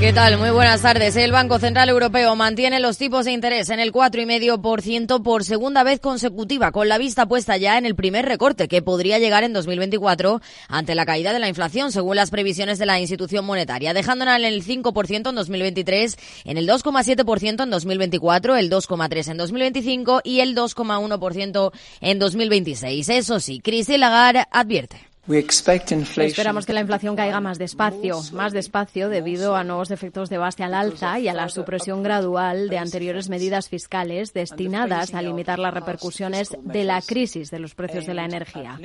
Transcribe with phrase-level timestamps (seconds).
[0.00, 0.38] ¿Qué tal?
[0.38, 1.16] Muy buenas tardes.
[1.16, 5.98] El Banco Central Europeo mantiene los tipos de interés en el 4,5% por segunda vez
[5.98, 10.40] consecutiva, con la vista puesta ya en el primer recorte que podría llegar en 2024
[10.68, 14.44] ante la caída de la inflación, según las previsiones de la institución monetaria, dejándola en
[14.44, 20.54] el 5% en 2023, en el 2,7% en 2024, el 2,3% en 2025 y el
[20.54, 23.08] 2,1% en 2026.
[23.08, 25.07] Eso sí, Christine Lagarde advierte.
[25.28, 30.64] Esperamos que la inflación caiga más despacio, más despacio debido a nuevos efectos de base
[30.64, 35.74] al alza y a la supresión gradual de anteriores medidas fiscales destinadas a limitar las
[35.74, 38.78] repercusiones de la crisis de los precios de la energía.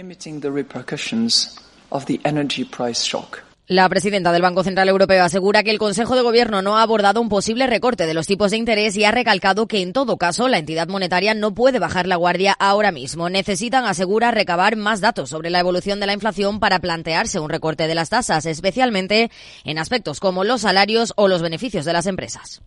[3.67, 7.21] La presidenta del Banco Central Europeo asegura que el Consejo de Gobierno no ha abordado
[7.21, 10.49] un posible recorte de los tipos de interés y ha recalcado que, en todo caso,
[10.49, 13.30] la entidad monetaria no puede bajar la guardia ahora mismo.
[13.30, 17.87] Necesitan, asegura, recabar más datos sobre la evolución de la inflación para plantearse un recorte
[17.87, 19.32] de las tasas, especialmente
[19.63, 22.62] en aspectos como los salarios o los beneficios de las empresas.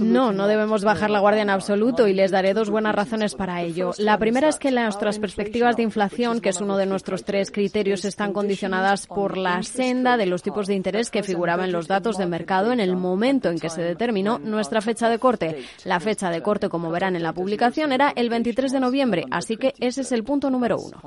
[0.00, 3.62] No, no debemos bajar la guardia en absoluto y les daré dos buenas razones para
[3.62, 3.90] ello.
[3.98, 8.04] La primera es que nuestras perspectivas de inflación, que es uno de nuestros tres criterios,
[8.04, 12.16] están condicionadas por la senda de los tipos de interés que figuraban en los datos
[12.16, 15.64] de mercado en el momento en que se determinó nuestra fecha de corte.
[15.84, 19.56] La fecha de corte, como verán en la publicación, era el 23 de noviembre, así
[19.56, 21.00] que ese es el punto número uno.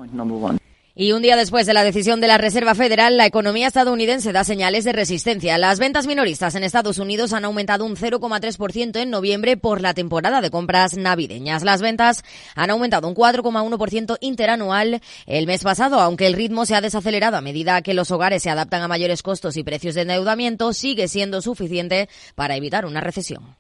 [0.96, 4.44] Y un día después de la decisión de la Reserva Federal, la economía estadounidense da
[4.44, 5.58] señales de resistencia.
[5.58, 10.40] Las ventas minoristas en Estados Unidos han aumentado un 0,3% en noviembre por la temporada
[10.40, 11.64] de compras navideñas.
[11.64, 16.82] Las ventas han aumentado un 4,1% interanual el mes pasado, aunque el ritmo se ha
[16.82, 20.74] desacelerado a medida que los hogares se adaptan a mayores costos y precios de endeudamiento,
[20.74, 23.56] sigue siendo suficiente para evitar una recesión.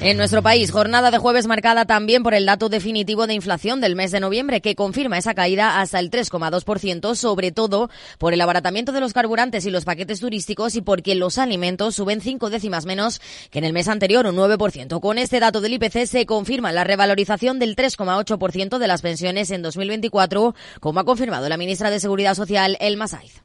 [0.00, 3.96] En nuestro país, jornada de jueves marcada también por el dato definitivo de inflación del
[3.96, 8.92] mes de noviembre, que confirma esa caída hasta el 3,2%, sobre todo por el abaratamiento
[8.92, 13.20] de los carburantes y los paquetes turísticos y porque los alimentos suben cinco décimas menos
[13.50, 15.00] que en el mes anterior, un 9%.
[15.00, 19.62] Con este dato del IPC se confirma la revalorización del 3,8% de las pensiones en
[19.62, 23.42] 2024, como ha confirmado la ministra de Seguridad Social, Elma Saiz.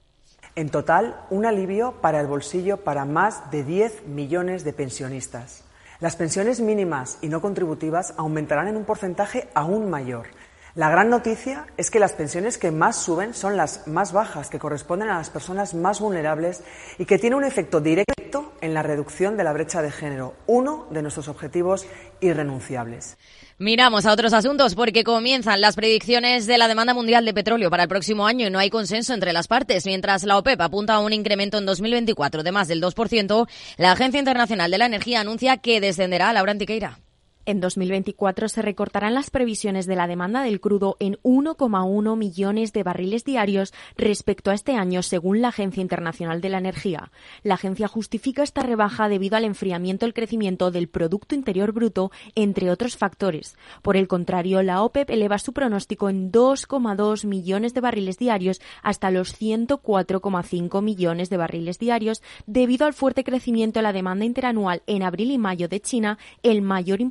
[0.55, 5.62] En total, un alivio para el bolsillo para más de 10 millones de pensionistas.
[6.03, 10.27] Las pensiones mínimas y no contributivas aumentarán en un porcentaje aún mayor.
[10.75, 14.59] La gran noticia es que las pensiones que más suben son las más bajas, que
[14.59, 16.61] corresponden a las personas más vulnerables
[16.97, 20.87] y que tiene un efecto directo en la reducción de la brecha de género, uno
[20.89, 21.87] de nuestros objetivos
[22.19, 23.17] irrenunciables.
[23.59, 27.83] Miramos a otros asuntos porque comienzan las predicciones de la demanda mundial de petróleo para
[27.83, 29.85] el próximo año y no hay consenso entre las partes.
[29.85, 33.47] Mientras la OPEP apunta a un incremento en 2024 de más del 2%,
[33.77, 36.33] la Agencia Internacional de la Energía anuncia que descenderá.
[36.33, 37.02] Laura Antiqueira.
[37.45, 42.83] En 2024 se recortarán las previsiones de la demanda del crudo en 1,1 millones de
[42.83, 47.11] barriles diarios respecto a este año, según la Agencia Internacional de la Energía.
[47.43, 52.71] La agencia justifica esta rebaja debido al enfriamiento del crecimiento del Producto Interior Bruto, entre
[52.71, 53.57] otros factores.
[53.81, 59.11] Por el contrario, la OPEP eleva su pronóstico en 2,2 millones de barriles diarios hasta
[59.11, 65.03] los 104,5 millones de barriles diarios, debido al fuerte crecimiento de la demanda interanual en
[65.03, 67.01] abril y mayo de China, el mayor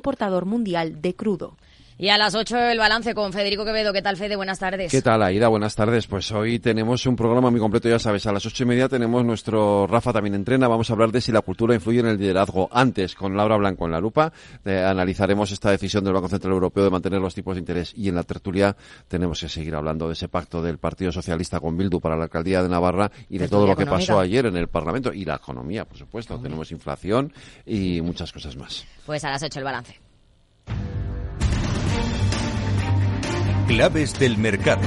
[0.45, 1.57] mundial de crudo.
[1.97, 3.93] Y a las 8 el balance con Federico Quevedo.
[3.93, 4.35] ¿Qué tal, Fede?
[4.35, 4.91] Buenas tardes.
[4.91, 5.47] ¿Qué tal, Aida?
[5.47, 6.07] Buenas tardes.
[6.07, 8.25] Pues hoy tenemos un programa muy completo, ya sabes.
[8.25, 10.67] A las ocho y media tenemos nuestro Rafa también entrena.
[10.67, 12.67] Vamos a hablar de si la cultura influye en el liderazgo.
[12.71, 14.33] Antes, con Laura Blanco en la lupa,
[14.65, 17.93] eh, analizaremos esta decisión del Banco Central Europeo de mantener los tipos de interés.
[17.95, 18.75] Y en la tertulia
[19.07, 22.63] tenemos que seguir hablando de ese pacto del Partido Socialista con Bildu para la alcaldía
[22.63, 25.13] de Navarra y de todo lo que pasó ayer en el Parlamento.
[25.13, 26.39] Y la economía, por supuesto.
[26.39, 27.31] Tenemos inflación
[27.65, 28.83] y muchas cosas más.
[29.05, 30.02] Pues a las 8 el balance.
[33.67, 34.81] Claves del mercado.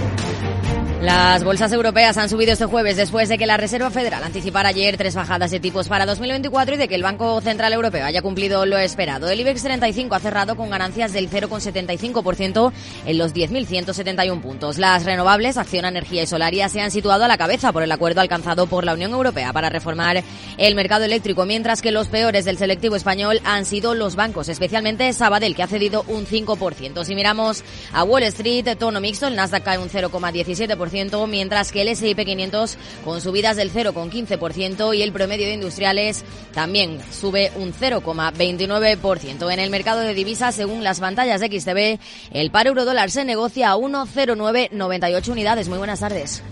[1.06, 4.96] Las bolsas europeas han subido este jueves después de que la Reserva Federal anticipara ayer
[4.96, 8.66] tres bajadas de tipos para 2024 y de que el Banco Central Europeo haya cumplido
[8.66, 9.30] lo esperado.
[9.30, 12.72] El IBEX 35 ha cerrado con ganancias del 0,75%
[13.06, 14.78] en los 10.171 puntos.
[14.78, 18.20] Las renovables, Acción Energía y Solaria se han situado a la cabeza por el acuerdo
[18.20, 20.24] alcanzado por la Unión Europea para reformar
[20.58, 25.12] el mercado eléctrico, mientras que los peores del selectivo español han sido los bancos, especialmente
[25.12, 27.04] Sabadell, que ha cedido un 5%.
[27.04, 27.62] Si miramos
[27.92, 30.95] a Wall Street, tono mixto, el Nasdaq cae un 0,17%
[31.26, 36.98] mientras que el S&P 500 con subidas del 0,15% y el promedio de industriales también
[37.12, 39.52] sube un 0,29%.
[39.52, 42.00] En el mercado de divisas, según las pantallas de XTB,
[42.32, 45.68] el par euro dólar se negocia a 1,0998 unidades.
[45.68, 46.42] Muy buenas tardes.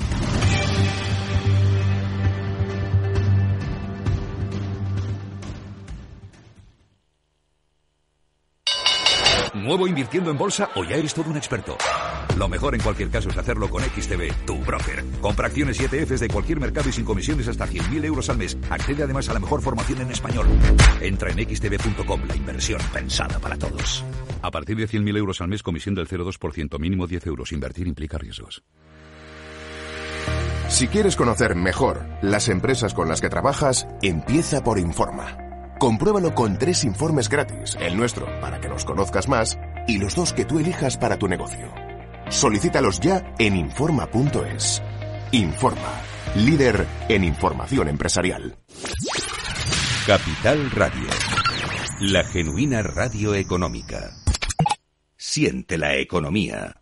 [9.55, 11.79] ¿Nuevo invirtiendo en bolsa o ya eres todo un experto?
[12.37, 15.05] Lo mejor en cualquier caso es hacerlo con XTB, tu broker.
[15.21, 18.59] Compra acciones y ETFs de cualquier mercado y sin comisiones hasta 100.000 euros al mes.
[18.69, 20.49] Accede además a la mejor formación en español.
[21.01, 24.05] Entra en xtb.com, la inversión pensada para todos.
[24.43, 27.53] A partir de 100.000 euros al mes, comisión del 0,2%, mínimo 10 euros.
[27.53, 28.65] Invertir implica riesgos.
[30.67, 35.44] Si quieres conocer mejor las empresas con las que trabajas, empieza por Informa.
[35.79, 40.33] Compruébalo con tres informes gratis, el nuestro para que nos conozcas más y los dos
[40.33, 41.73] que tú elijas para tu negocio.
[42.29, 44.83] Solicítalos ya en Informa.es.
[45.33, 46.01] Informa,
[46.37, 48.57] líder en información empresarial.
[50.07, 51.09] Capital Radio,
[52.01, 54.11] la genuina radio económica.
[55.17, 56.77] Siente la economía.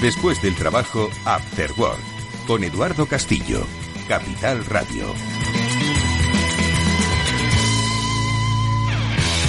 [0.00, 2.00] Después del trabajo, After Work,
[2.46, 3.66] con Eduardo Castillo,
[4.08, 5.04] Capital Radio.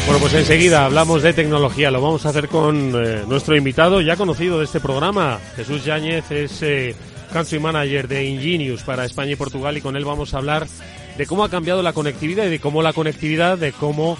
[0.05, 1.89] Bueno, pues enseguida hablamos de tecnología.
[1.89, 5.39] Lo vamos a hacer con eh, nuestro invitado ya conocido de este programa.
[5.55, 6.95] Jesús Yáñez es eh,
[7.31, 10.67] Country Manager de Ingenius para España y Portugal y con él vamos a hablar
[11.17, 14.17] de cómo ha cambiado la conectividad y de cómo la conectividad, de cómo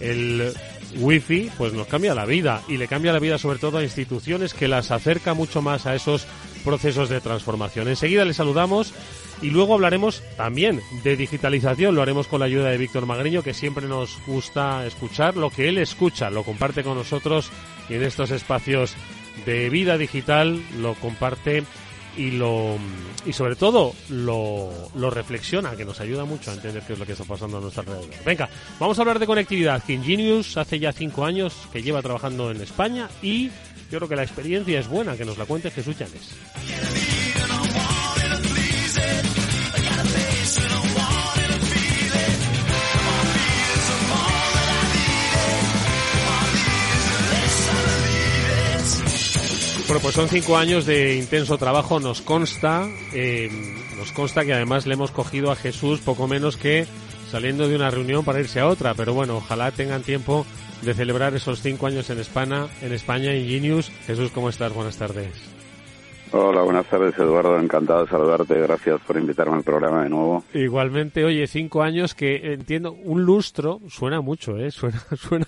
[0.00, 0.54] el
[0.96, 4.54] Wi-Fi pues nos cambia la vida y le cambia la vida sobre todo a instituciones
[4.54, 6.26] que las acerca mucho más a esos
[6.64, 7.88] procesos de transformación.
[7.88, 8.94] Enseguida le saludamos
[9.42, 11.94] y luego hablaremos también de digitalización.
[11.94, 15.68] Lo haremos con la ayuda de Víctor Magriño, que siempre nos gusta escuchar lo que
[15.68, 17.50] él escucha, lo comparte con nosotros
[17.88, 18.94] y en estos espacios
[19.44, 21.64] de vida digital lo comparte
[22.16, 22.78] y lo
[23.26, 27.06] y sobre todo lo, lo, reflexiona, que nos ayuda mucho a entender qué es lo
[27.06, 28.10] que está pasando a nuestro alrededor.
[28.24, 29.82] Venga, vamos a hablar de conectividad.
[29.82, 29.94] Que
[30.56, 33.48] hace ya cinco años que lleva trabajando en España y
[33.90, 37.13] yo creo que la experiencia es buena, que nos la cuente Jesús Llanes.
[49.94, 53.48] Bueno, pues son cinco años de intenso trabajo, nos consta, eh,
[53.96, 56.88] nos consta que además le hemos cogido a Jesús poco menos que
[57.30, 60.46] saliendo de una reunión para irse a otra, pero bueno, ojalá tengan tiempo
[60.82, 63.92] de celebrar esos cinco años en España, en España, en Genius.
[64.04, 64.72] Jesús, ¿cómo estás?
[64.72, 65.53] Buenas tardes.
[66.36, 70.42] Hola, buenas tardes Eduardo, encantado de saludarte, gracias por invitarme al programa de nuevo.
[70.52, 74.70] Igualmente, oye, cinco años que entiendo, un lustro, suena mucho, ¿eh?
[74.72, 75.46] suena, suena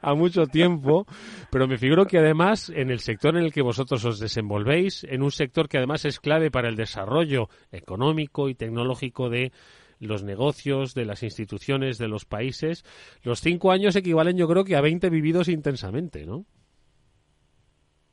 [0.00, 1.06] a, mucho tiempo,
[1.50, 5.24] pero me figuro que además en el sector en el que vosotros os desenvolvéis, en
[5.24, 9.50] un sector que además es clave para el desarrollo económico y tecnológico de
[9.98, 12.84] los negocios, de las instituciones, de los países,
[13.24, 16.44] los cinco años equivalen yo creo que a 20 vividos intensamente, ¿no?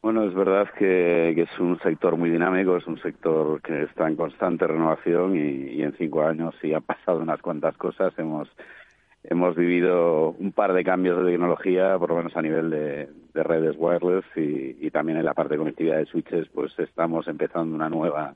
[0.03, 4.17] Bueno, es verdad que, es un sector muy dinámico, es un sector que está en
[4.17, 8.13] constante renovación y, en cinco años sí ha pasado unas cuantas cosas.
[8.17, 8.49] Hemos
[9.23, 13.77] hemos vivido un par de cambios de tecnología, por lo menos a nivel de, redes
[13.79, 18.35] wireless y, también en la parte de conectividad de switches, pues estamos empezando una nueva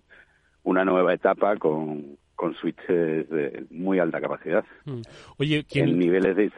[0.63, 4.63] una nueva etapa con, con switches de muy alta capacidad.
[4.86, 5.01] Mm.
[5.39, 5.98] Oye, ¿quién...
[5.98, 6.51] niveles de...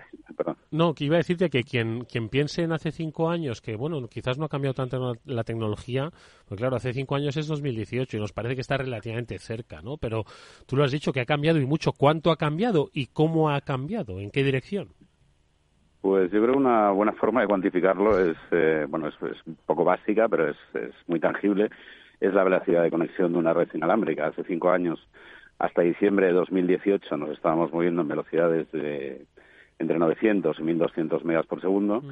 [0.72, 4.08] No, que iba a decirte que quien, quien piense en hace cinco años que, bueno,
[4.08, 6.12] quizás no ha cambiado tanto la tecnología,
[6.48, 9.98] pues claro, hace cinco años es 2018 y nos parece que está relativamente cerca, ¿no?
[9.98, 10.26] Pero
[10.68, 11.94] tú lo has dicho que ha cambiado y mucho.
[11.94, 14.20] ¿Cuánto ha cambiado y cómo ha cambiado?
[14.20, 14.90] ¿En qué dirección?
[16.02, 19.86] Pues yo creo que una buena forma de cuantificarlo es, eh, bueno, es, un poco
[19.86, 21.70] básica, pero es, es muy tangible,
[22.20, 24.28] es la velocidad de conexión de una red inalámbrica.
[24.28, 25.00] Hace cinco años
[25.60, 29.26] hasta diciembre de 2018 nos estábamos moviendo en velocidades de
[29.78, 32.12] entre 900 y 1200 megas por segundo mm.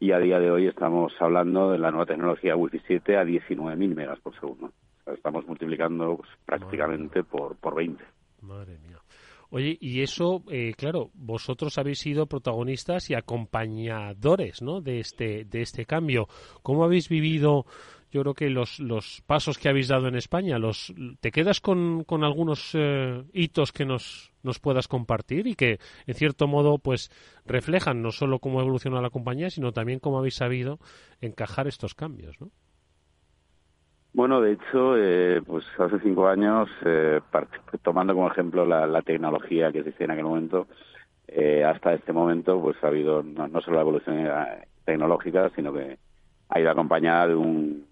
[0.00, 3.94] y a día de hoy estamos hablando de la nueva tecnología Wi-Fi 7 a 19.000
[3.94, 4.72] megas por segundo.
[5.06, 8.02] estamos multiplicando pues, prácticamente por, por 20.
[8.40, 8.96] Madre mía.
[9.50, 14.80] Oye, y eso, eh, claro, vosotros habéis sido protagonistas y acompañadores, ¿no?
[14.80, 16.26] De este, de este cambio.
[16.62, 17.64] ¿Cómo habéis vivido
[18.10, 22.04] yo creo que los, los pasos que habéis dado en España, los, ¿te quedas con,
[22.04, 27.10] con algunos eh, hitos que nos, nos puedas compartir y que, en cierto modo, pues
[27.44, 30.78] reflejan no solo cómo evoluciona la compañía, sino también cómo habéis sabido
[31.20, 32.50] encajar estos cambios, ¿no?
[34.12, 37.20] Bueno, de hecho, eh, pues hace cinco años, eh,
[37.82, 40.68] tomando como ejemplo la, tecnología que existía en aquel momento,
[41.66, 44.26] hasta este momento, pues ha habido no, no solo la evolución
[44.86, 45.98] tecnológica, sino que
[46.48, 47.84] ha ido acompañada de un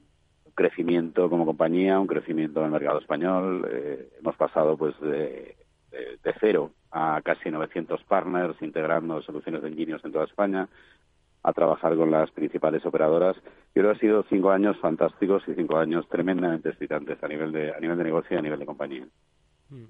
[0.54, 3.68] crecimiento como compañía, un crecimiento en el mercado español.
[3.70, 5.56] Eh, hemos pasado pues de,
[5.90, 10.68] de, cero a casi 900 partners integrando soluciones de ingenios en toda España.
[11.46, 13.36] a trabajar con las principales operadoras.
[13.74, 17.80] Pero ha sido cinco años fantásticos y cinco años tremendamente excitantes a nivel de, a
[17.80, 19.06] nivel de negocio y a nivel de compañía.
[19.68, 19.84] Mm.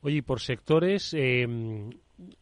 [0.00, 1.46] Oye, por sectores, eh,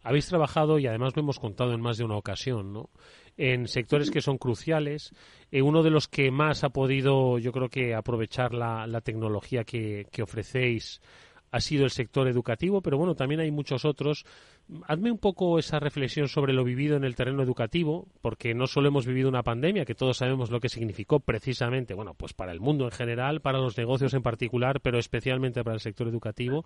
[0.02, 2.90] habéis trabajado, y además lo hemos contado en más de una ocasión, ¿no?
[3.36, 5.12] En sectores que son cruciales.
[5.50, 9.64] Eh, uno de los que más ha podido, yo creo que, aprovechar la, la tecnología
[9.64, 11.00] que, que ofrecéis
[11.56, 14.24] ha sido el sector educativo, pero bueno, también hay muchos otros.
[14.86, 18.88] Hazme un poco esa reflexión sobre lo vivido en el terreno educativo, porque no solo
[18.88, 22.60] hemos vivido una pandemia, que todos sabemos lo que significó precisamente, bueno, pues para el
[22.60, 26.64] mundo en general, para los negocios en particular, pero especialmente para el sector educativo,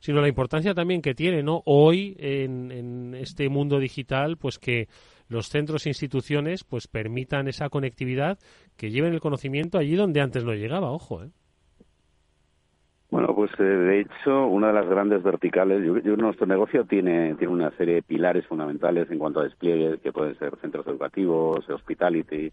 [0.00, 1.62] sino la importancia también que tiene, ¿no?
[1.64, 4.88] Hoy, en, en este mundo digital, pues que
[5.28, 8.38] los centros e instituciones pues permitan esa conectividad
[8.76, 11.30] que lleven el conocimiento allí donde antes no llegaba, ojo, ¿eh?
[13.08, 17.52] Bueno, pues eh, de hecho, una de las grandes verticales, yo, nuestro negocio tiene, tiene
[17.52, 22.52] una serie de pilares fundamentales en cuanto a despliegue, que pueden ser centros educativos, hospitality,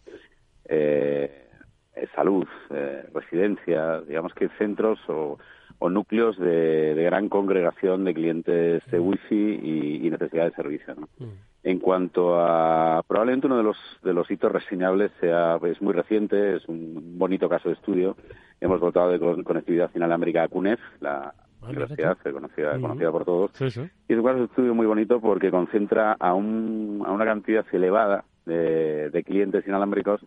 [0.65, 1.49] eh,
[1.95, 5.39] eh salud, eh, residencia, digamos que centros o,
[5.83, 9.05] o núcleos de, de, gran congregación de clientes de mm.
[9.05, 10.95] wifi y, y necesidad de servicio.
[10.95, 11.09] ¿no?
[11.19, 11.31] Mm.
[11.63, 16.55] En cuanto a probablemente uno de los de los hitos reseñables sea es muy reciente,
[16.55, 18.15] es un bonito caso de estudio.
[18.61, 23.51] Hemos votado de conectividad inalámbrica a CUNEF, la ah, universidad conocida, conocida por todos.
[23.59, 23.65] Y
[24.13, 28.23] es un caso de estudio muy bonito porque concentra a, un, a una cantidad elevada
[28.45, 30.21] de, de clientes inalámbricos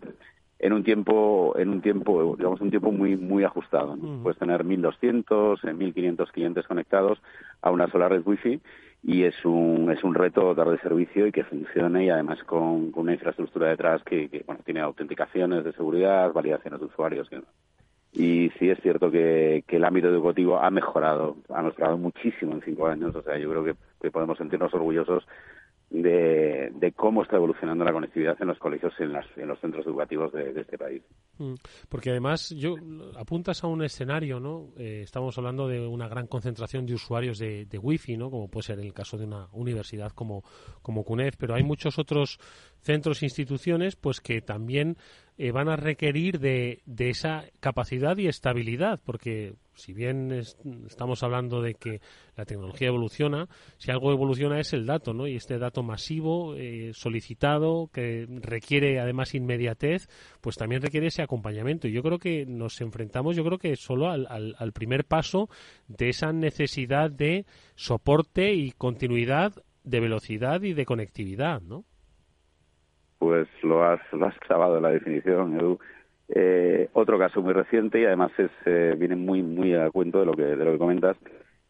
[0.59, 5.65] en un tiempo en un tiempo digamos un tiempo muy muy ajustado puedes tener 1200
[5.65, 7.19] 1500 clientes conectados
[7.61, 8.61] a una sola red wifi
[9.03, 12.91] y es un, es un reto dar de servicio y que funcione y además con,
[12.93, 17.31] una infraestructura detrás que, bueno, tiene autenticaciones de seguridad, validaciones de usuarios.
[18.13, 22.63] Y sí es cierto que, que el ámbito educativo ha mejorado, ha mejorado muchísimo en
[22.63, 23.15] cinco años.
[23.15, 25.25] O sea, yo creo que, que podemos sentirnos orgullosos
[25.91, 30.33] de, de, cómo está evolucionando la conectividad en los colegios en, en los centros educativos
[30.33, 31.03] de, este país.
[31.39, 31.55] Mm,
[31.89, 32.75] porque además, yo
[33.17, 34.73] apuntas a un escenario, ¿no?
[34.77, 38.31] Eh, estamos hablando de una gran concentración de usuarios de, de Wi-Fi, ¿no?
[38.31, 40.43] Como puede ser el caso de una universidad como,
[40.83, 42.39] como CUNEF, pero hay muchos otros
[42.81, 44.97] centros e instituciones pues que también
[45.39, 50.33] eh, van a requerir de, de, esa capacidad y estabilidad, porque si bien
[50.87, 52.01] estamos hablando de que
[52.37, 55.27] la tecnología evoluciona, si algo evoluciona es el dato, ¿no?
[55.27, 60.09] Y este dato masivo, eh, solicitado, que requiere además inmediatez,
[60.41, 61.87] pues también requiere ese acompañamiento.
[61.87, 65.51] Y yo creo que nos enfrentamos, yo creo que solo al, al, al primer paso
[65.87, 69.53] de esa necesidad de soporte y continuidad
[69.85, 71.85] de velocidad y de conectividad, ¿no?
[73.19, 75.79] Pues lo has, lo has clavado la definición, Edu.
[76.29, 80.27] Eh, otro caso muy reciente y además es, eh, viene muy muy a cuento de
[80.27, 81.17] lo que de lo que comentas.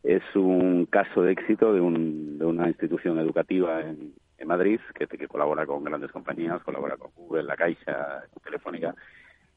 [0.03, 5.07] Es un caso de éxito de, un, de una institución educativa en, en Madrid que,
[5.07, 8.95] que colabora con grandes compañías, colabora con Google, La Caixa, Telefónica.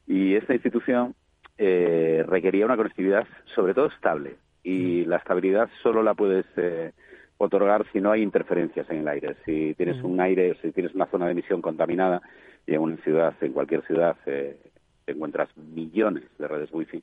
[0.06, 1.14] Y esta institución
[1.56, 6.92] eh, requería una conectividad sobre todo estable y la estabilidad solo la puedes eh,
[7.40, 9.34] otorgar si no hay interferencias en el aire.
[9.46, 12.20] Si tienes un aire, si tienes una zona de emisión contaminada,
[12.66, 14.58] y en una ciudad, en cualquier ciudad, eh,
[15.06, 17.02] encuentras millones de redes wifi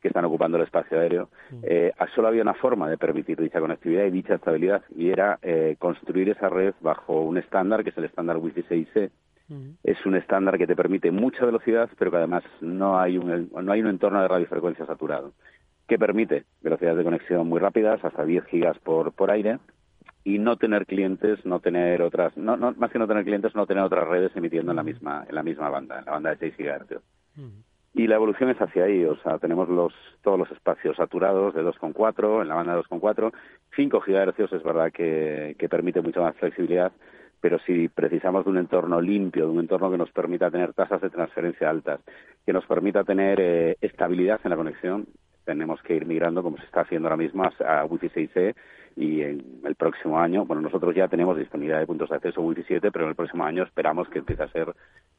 [0.00, 1.28] que están ocupando el espacio aéreo,
[1.62, 5.76] eh, solo había una forma de permitir dicha conectividad y dicha estabilidad, y era eh,
[5.78, 9.10] construir esa red bajo un estándar que es el estándar Wi-Fi 6E.
[9.84, 13.72] Es un estándar que te permite mucha velocidad, pero que además no hay un, no
[13.72, 15.32] hay un entorno de radiofrecuencia saturado
[15.88, 19.58] que permite velocidades de conexión muy rápidas, hasta 10 gigas por, por aire,
[20.24, 23.66] y no tener clientes, no tener otras, no, no, más que no tener clientes, no
[23.66, 26.36] tener otras redes emitiendo en la misma, en la misma banda, en la banda de
[26.36, 27.02] 6 GHz.
[27.94, 31.62] Y la evolución es hacia ahí, o sea, tenemos los, todos los espacios saturados de
[31.62, 33.32] 2,4, en la banda de 2,4,
[33.76, 36.92] 5 GHz es verdad que, que permite mucha más flexibilidad,
[37.42, 41.02] pero si precisamos de un entorno limpio, de un entorno que nos permita tener tasas
[41.02, 42.00] de transferencia altas,
[42.46, 45.06] que nos permita tener eh, estabilidad en la conexión,
[45.44, 48.54] tenemos que ir migrando, como se está haciendo ahora mismo, a, Wi-Fi 6E
[48.96, 52.64] y en el próximo año, bueno, nosotros ya tenemos disponibilidad de puntos de acceso Wi-Fi
[52.64, 54.74] 7, pero en el próximo año esperamos que empiece a ser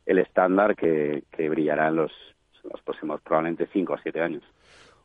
[0.06, 2.12] el estándar que, que brillará en los,
[2.64, 4.44] los próximos probablemente 5 o 7 años.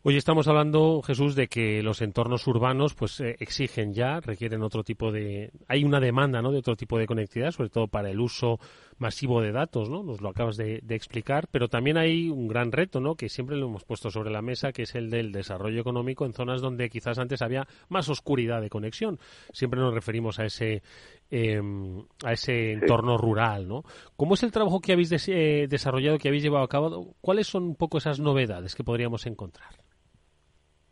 [0.04, 4.84] Hoy estamos hablando, Jesús, de que los entornos urbanos pues eh, exigen ya, requieren otro
[4.84, 5.50] tipo de...
[5.66, 6.52] Hay una demanda ¿no?
[6.52, 8.60] de otro tipo de conectividad, sobre todo para el uso
[8.98, 10.02] masivo de datos, ¿no?
[10.02, 13.14] Nos lo acabas de, explicar, pero también hay un gran reto, ¿no?
[13.14, 16.32] Que siempre lo hemos puesto sobre la mesa, que es el del desarrollo económico en
[16.32, 19.18] zonas donde quizás antes había más oscuridad de conexión.
[19.52, 20.82] Siempre nos referimos a ese
[21.30, 23.82] em, a ese entorno rural, ¿no?
[24.16, 27.14] ¿Cómo es el trabajo que habéis eh, desarrollado, que habéis llevado a cabo?
[27.20, 29.70] ¿Cuáles son un poco esas novedades que podríamos encontrar?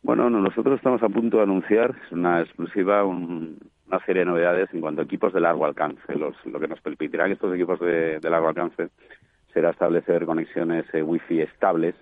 [0.03, 4.69] Bueno, nosotros estamos a punto de anunciar, es una exclusiva, un, una serie de novedades
[4.73, 6.15] en cuanto a equipos de largo alcance.
[6.15, 8.89] Los, lo que nos permitirán estos equipos de, largo alcance
[9.53, 11.95] será establecer conexiones eh, Wi-Fi estables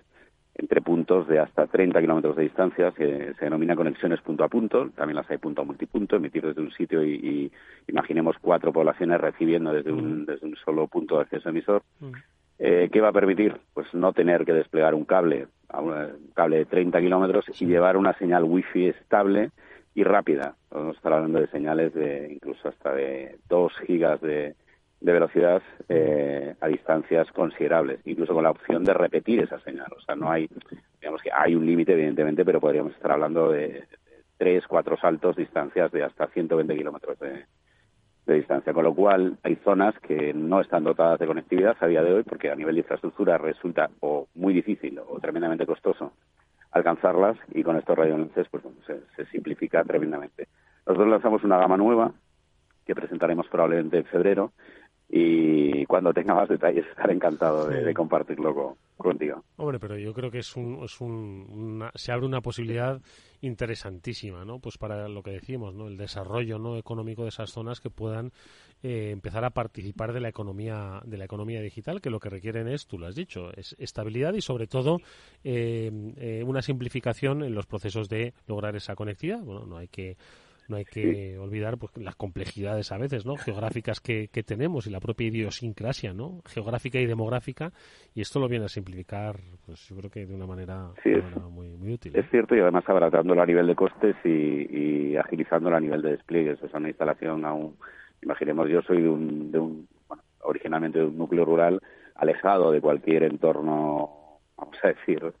[0.58, 4.88] entre puntos de hasta 30 kilómetros de distancia, que se denomina conexiones punto a punto,
[4.96, 7.52] también las hay punto a multipunto, emitir desde un sitio y,
[7.88, 11.82] imaginemos cuatro poblaciones recibiendo desde un, desde un solo punto de acceso emisor.
[12.58, 13.54] Eh, ¿Qué va a permitir?
[13.74, 18.14] Pues no tener que desplegar un cable, un cable de 30 kilómetros y llevar una
[18.14, 19.50] señal wifi estable
[19.96, 20.54] y rápida.
[20.68, 24.54] Podemos estar hablando de señales de incluso hasta de 2 gigas de,
[25.00, 29.88] de velocidad eh, a distancias considerables, incluso con la opción de repetir esa señal.
[29.96, 30.50] O sea, no hay,
[31.00, 33.84] digamos que hay un límite, evidentemente, pero podríamos estar hablando de,
[34.36, 37.46] tres, cuatro saltos, distancias de hasta 120 kilómetros de,
[38.26, 38.74] de distancia.
[38.74, 42.22] Con lo cual, hay zonas que no están dotadas de conectividad a día de hoy,
[42.22, 46.12] porque a nivel de infraestructura resulta o muy difícil o tremendamente costoso
[46.76, 48.62] alcanzarlas y con estos radioenlaces pues
[49.16, 50.48] se, simplifica tremendamente.
[50.86, 52.12] Nosotros lanzamos una gama nueva
[52.84, 54.52] que presentaremos probablemente en febrero
[55.08, 59.44] y cuando tenga más detalles estaré encantado de, compartirlo contigo.
[59.56, 63.00] Hombre, pero yo creo que es un, es un se abre una posibilidad
[63.40, 64.58] interesantísima, ¿no?
[64.58, 65.88] Pues para lo que decimos, ¿no?
[65.88, 68.32] El desarrollo no económico de esas zonas que puedan
[68.82, 72.66] eh, empezar a participar de la economía de la economía digital, que lo que requieren
[72.66, 74.98] es, tú lo has dicho, es estabilidad y sobre todo
[75.44, 79.40] eh, eh, una simplificación en los procesos de lograr esa conectividad.
[79.40, 80.16] Bueno, no hay que
[80.68, 85.00] no hay que olvidar pues, las complejidades a veces no geográficas que, tenemos y la
[85.00, 87.72] propia idiosincrasia no geográfica y demográfica
[88.14, 90.90] y esto lo viene a simplificar pues yo creo que de una manera,
[91.50, 95.76] muy, muy, útil es cierto y además abaratándolo a nivel de costes y, y agilizándolo
[95.76, 96.62] a nivel de despliegues.
[96.62, 97.76] O sea una instalación aún
[98.22, 101.80] imaginemos yo soy de un, de un bueno, originalmente de un núcleo rural
[102.14, 105.32] alejado de cualquier entorno vamos a decir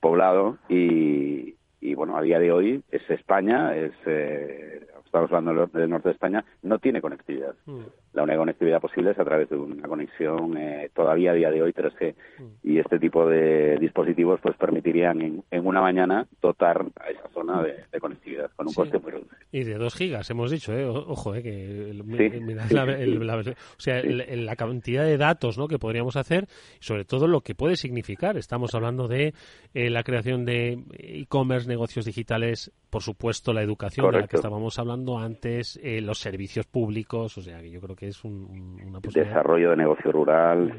[0.00, 1.56] poblado y, y
[2.02, 6.44] bueno, a día de hoy es España, es eh, estamos hablando del norte de España,
[6.62, 7.54] no tiene conectividad.
[7.66, 7.82] Mm.
[8.12, 11.62] La única conectividad posible es a través de una conexión eh, todavía a día de
[11.62, 12.14] hoy 3G.
[12.38, 12.44] Mm.
[12.62, 18.00] Y este tipo de dispositivos pues permitirían en, una mañana dotar a esa zona de,
[18.00, 19.38] conectividad con un coste muy reducido.
[19.50, 20.84] Y de 2 gigas, hemos dicho, ¿eh?
[20.86, 21.42] ojo, ¿eh?
[21.42, 25.68] que la, o sea, la cantidad de datos ¿no?
[25.68, 26.46] que podríamos hacer,
[26.80, 28.36] sobre todo lo que puede significar.
[28.36, 29.34] Estamos hablando de
[29.74, 34.78] eh, la creación de e-commerce, negocios digitales, por supuesto la educación de la que estábamos
[34.78, 39.00] hablando antes, eh, los servicios públicos, o sea, que yo creo que es un, una
[39.00, 39.32] posibilidad.
[39.32, 40.78] Desarrollo de negocio rural,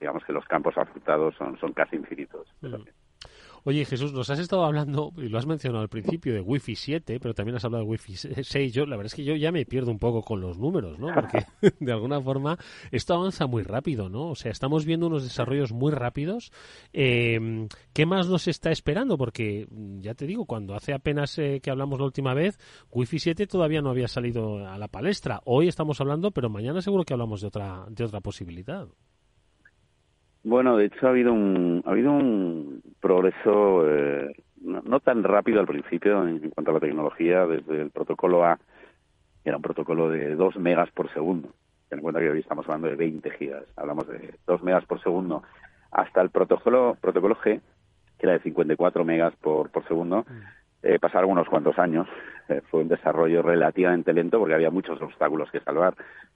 [0.00, 2.48] digamos que los campos afectados son, son casi infinitos.
[3.64, 7.20] Oye, Jesús, nos has estado hablando, y lo has mencionado al principio, de Wi-Fi 7,
[7.20, 8.72] pero también has hablado de Wi-Fi 6.
[8.72, 11.14] Yo, la verdad es que yo ya me pierdo un poco con los números, ¿no?
[11.14, 11.46] Porque
[11.80, 12.58] de alguna forma
[12.90, 14.30] esto avanza muy rápido, ¿no?
[14.30, 16.50] O sea, estamos viendo unos desarrollos muy rápidos.
[16.92, 19.16] Eh, ¿Qué más nos está esperando?
[19.16, 19.68] Porque,
[20.00, 22.58] ya te digo, cuando hace apenas eh, que hablamos la última vez,
[22.90, 25.40] Wi-Fi 7 todavía no había salido a la palestra.
[25.44, 28.88] Hoy estamos hablando, pero mañana seguro que hablamos de otra, de otra posibilidad.
[30.44, 35.66] Bueno, de hecho ha habido un, ha habido un progreso eh, no, tan rápido al
[35.66, 38.58] principio en, cuanto a la tecnología, desde el protocolo A,
[39.42, 41.48] que era un protocolo de 2 megas por segundo.
[41.88, 45.00] Ten en cuenta que hoy estamos hablando de 20 gigas, hablamos de 2 megas por
[45.02, 45.42] segundo,
[45.90, 47.60] hasta el protocolo, protocolo G,
[48.18, 50.24] que era de 54 megas por, por segundo.
[50.28, 50.62] Mm.
[50.84, 52.08] Eh, pasaron unos cuantos años.
[52.48, 55.94] Eh, fue un desarrollo relativamente lento porque había muchos obstáculos que salvar,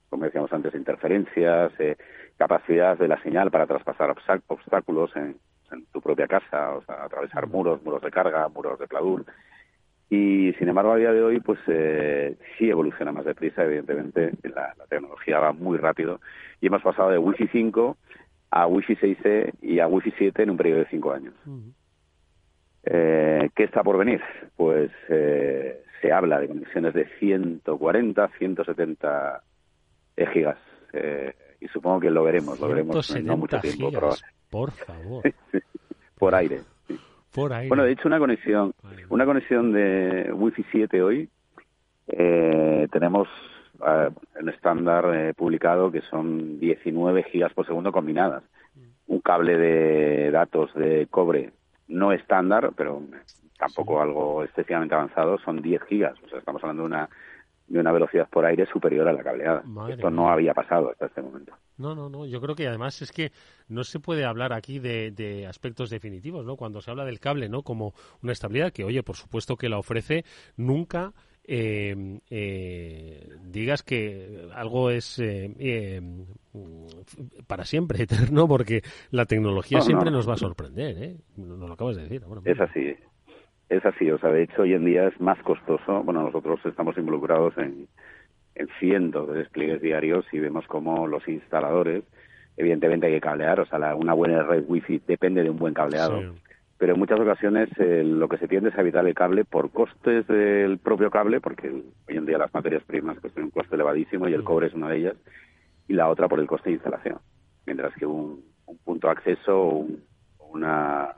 [0.09, 1.97] como decíamos antes, interferencias, eh,
[2.37, 4.15] capacidad de la señal para traspasar
[4.47, 5.35] obstáculos en,
[5.91, 9.25] tu propia casa, o sea, atravesar muros, muros de carga, muros de pladur.
[10.09, 14.73] Y sin embargo, a día de hoy, pues eh, sí evoluciona más deprisa, evidentemente, la,
[14.87, 16.21] tecnología va muy rápido
[16.61, 17.97] y hemos pasado de Wi-Fi 5
[18.51, 21.33] a Wi-Fi 6E y a Wi-Fi 7 en un periodo de cinco años.
[22.83, 24.21] eh, ¿Qué está por venir?
[24.55, 29.43] Pues eh, se habla de conexiones de 140, 170
[30.33, 30.57] gigas.
[30.93, 33.91] Eh, y supongo que lo veremos, lo veremos en no mucho tiempo.
[34.49, 35.23] por favor.
[36.17, 36.61] por aire.
[37.33, 37.67] Por aire.
[37.67, 38.73] Bueno, de hecho, una conexión,
[39.09, 41.29] una conexión de Wi-Fi 7 hoy,
[42.07, 43.27] eh, tenemos
[43.85, 48.43] eh, en estándar eh, publicado que son 19 gigas por segundo combinadas.
[48.75, 49.13] Mm.
[49.13, 51.51] Un cable de datos de cobre
[51.87, 53.01] no estándar, pero
[53.57, 56.15] tampoco algo excesivamente avanzado, son 10 gigas.
[56.25, 57.09] O sea, estamos hablando de una
[57.67, 59.63] de una velocidad por aire superior a la cableada.
[59.89, 61.53] Esto no había pasado hasta este momento.
[61.77, 62.25] No, no, no.
[62.25, 63.31] Yo creo que además es que
[63.67, 66.55] no se puede hablar aquí de, aspectos definitivos, ¿no?
[66.55, 67.63] Cuando se habla del cable, ¿no?
[67.63, 70.23] Como una estabilidad que, oye, por supuesto que la ofrece,
[70.55, 76.01] nunca eh, eh, digas que algo es eh,
[77.47, 81.17] para siempre eterno, porque la tecnología siempre nos va a sorprender, ¿eh?
[81.35, 82.23] Nos lo acabas de decir.
[82.45, 82.95] es así.
[83.69, 86.03] Es así, o sea, de hecho hoy en día es más costoso.
[86.03, 87.87] Bueno, nosotros estamos involucrados en,
[88.57, 92.03] en cientos de despliegues diarios y vemos cómo los instaladores,
[92.55, 96.35] evidentemente hay que cablear, o sea, una buena red wifi depende de un buen cableado.
[96.79, 99.71] Pero en muchas ocasiones eh, lo que se tiende es a evitar el cable por
[99.71, 103.75] costes del propio cable, porque hoy en día las materias primas pues, tienen un coste
[103.75, 105.15] elevadísimo y el cobre es una de ellas,
[105.87, 107.17] y la otra por el coste de instalación.
[107.65, 108.43] Mientras que un,
[108.83, 110.03] punto de acceso o un
[110.39, 111.13] una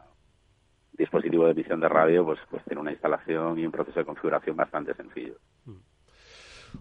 [0.99, 4.55] dispositivo de emisión de radio pues, pues tiene una instalación y un proceso de configuración
[4.55, 5.35] bastante sencillo.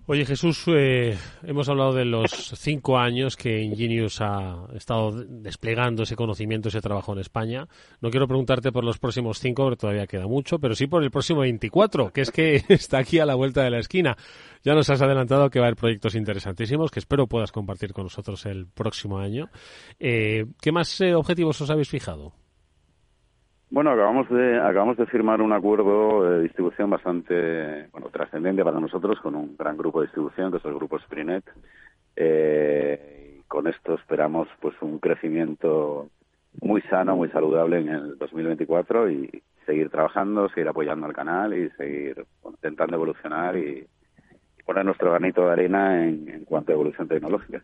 [0.07, 6.17] Oye Jesús, eh, hemos hablado de los cinco años que Ingenius ha estado desplegando ese
[6.17, 7.69] conocimiento, ese trabajo en España.
[8.01, 11.11] No quiero preguntarte por los próximos cinco, porque todavía queda mucho, pero sí por el
[11.11, 14.17] próximo 24, que es que está aquí a la vuelta de la esquina.
[14.63, 18.05] Ya nos has adelantado que va a haber proyectos interesantísimos que espero puedas compartir con
[18.05, 19.51] nosotros el próximo año.
[19.99, 22.33] Eh, ¿Qué más eh, objetivos os habéis fijado?
[23.71, 29.21] Bueno, acabamos de acabamos de firmar un acuerdo de distribución bastante bueno trascendente para nosotros
[29.21, 31.45] con un gran grupo de distribución que es el grupo Sprinet.
[32.17, 36.09] Eh, con esto esperamos pues un crecimiento
[36.63, 41.69] muy sano, muy saludable en el 2024 y seguir trabajando, seguir apoyando al canal y
[41.71, 43.87] seguir intentando evolucionar y,
[44.65, 47.63] poner nuestro granito de arena en, en cuanto a evolución tecnológica.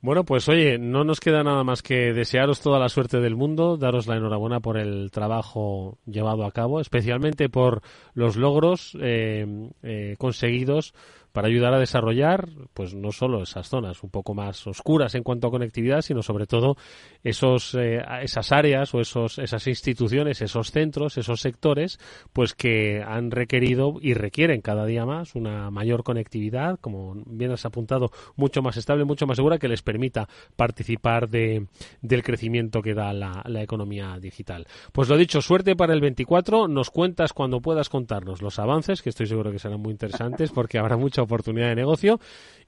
[0.00, 3.76] Bueno, pues oye, no nos queda nada más que desearos toda la suerte del mundo,
[3.76, 7.82] daros la enhorabuena por el trabajo llevado a cabo, especialmente por
[8.14, 9.44] los logros eh,
[9.82, 10.94] eh, conseguidos
[11.32, 15.48] para ayudar a desarrollar, pues no solo esas zonas un poco más oscuras en cuanto
[15.48, 16.76] a conectividad, sino sobre todo
[17.22, 21.98] esos, eh, esas áreas o esos, esas instituciones, esos centros, esos sectores,
[22.32, 27.64] pues que han requerido y requieren cada día más una mayor conectividad, como bien has
[27.64, 31.66] apuntado, mucho más estable, mucho más segura, que les permita participar de,
[32.02, 34.66] del crecimiento que da la, la economía digital.
[34.92, 36.68] Pues lo dicho, suerte para el 24.
[36.68, 40.78] Nos cuentas cuando puedas contarnos los avances, que estoy seguro que serán muy interesantes, porque
[40.78, 42.18] habrá mucha oportunidad de negocio.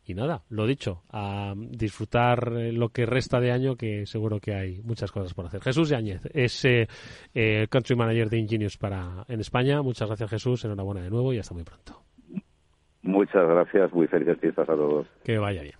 [0.06, 4.54] Y nada, lo dicho, a disfrutar eh, lo que resta de año, que seguro que
[4.54, 5.60] hay muchas cosas por hacer.
[5.60, 6.88] Jesús Yáñez es eh,
[7.34, 9.82] eh, Country Manager de Ingenious para, en España.
[9.82, 10.64] Muchas gracias, Jesús.
[10.64, 12.02] Enhorabuena de nuevo y hasta muy pronto.
[13.02, 13.92] Muchas gracias.
[13.92, 15.06] Muy felices fiestas a todos.
[15.22, 15.79] Que vaya bien.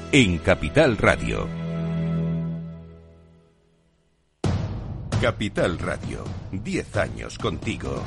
[0.13, 1.47] en Capital Radio.
[5.21, 8.03] Capital Radio, 10 años contigo.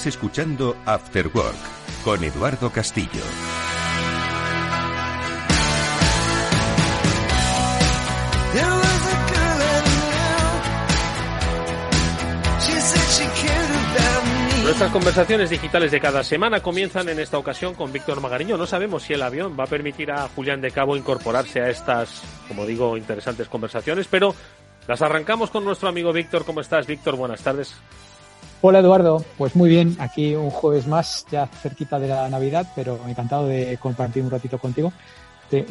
[0.00, 1.58] Estás escuchando After Work
[2.02, 3.20] con Eduardo Castillo.
[14.62, 18.56] Nuestras conversaciones digitales de cada semana comienzan en esta ocasión con Víctor Magariño.
[18.56, 22.22] No sabemos si el avión va a permitir a Julián de Cabo incorporarse a estas,
[22.48, 24.34] como digo, interesantes conversaciones, pero
[24.88, 26.46] las arrancamos con nuestro amigo Víctor.
[26.46, 27.16] ¿Cómo estás, Víctor?
[27.16, 27.76] Buenas tardes.
[28.62, 33.00] Hola Eduardo, pues muy bien, aquí un jueves más, ya cerquita de la Navidad, pero
[33.08, 34.92] encantado de compartir un ratito contigo.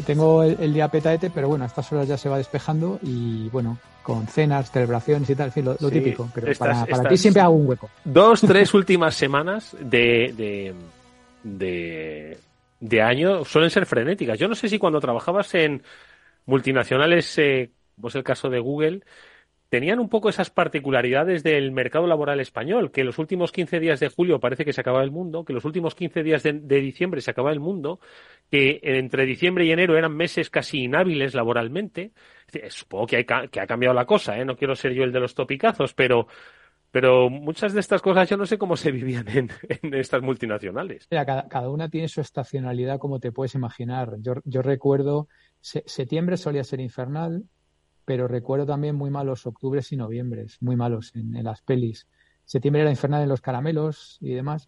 [0.08, 3.78] tengo el, día petaete, pero bueno, a estas horas ya se va despejando y bueno,
[4.02, 6.32] con cenas, celebraciones y tal, en fin, lo, típico.
[6.34, 7.92] Pero para, ti siempre hago un hueco.
[8.04, 10.74] Dos, tres últimas semanas de,
[11.44, 12.38] de,
[12.80, 14.40] de, año suelen ser frenéticas.
[14.40, 15.84] Yo no sé si cuando trabajabas en
[16.48, 17.70] multinacionales, eh,
[18.02, 19.02] pues el caso de Google,
[19.70, 24.10] tenían un poco esas particularidades del mercado laboral español, que los últimos 15 días de
[24.10, 27.32] julio parece que se acaba el mundo, que los últimos 15 días de, diciembre se
[27.32, 28.00] acaba el mundo,
[28.50, 32.12] que entre diciembre y enero eran meses casi inhábiles laboralmente.
[32.70, 34.44] Supongo que, ha cambiado la cosa, ¿eh?
[34.44, 38.48] no quiero ser yo el de los topicazos, pero, muchas de estas cosas yo no
[38.48, 39.50] sé cómo se vivían en,
[39.94, 41.08] estas multinacionales.
[41.12, 44.16] Mira, cada, una tiene su estacionalidad, como te puedes imaginar.
[44.20, 45.28] Yo recuerdo,
[45.62, 47.44] septiembre solía ser infernal,
[48.10, 52.08] pero recuerdo también muy malos octubres y noviembres, muy malos en, las pelis.
[52.44, 54.68] Septiembre era infernal en los caramelos y demás.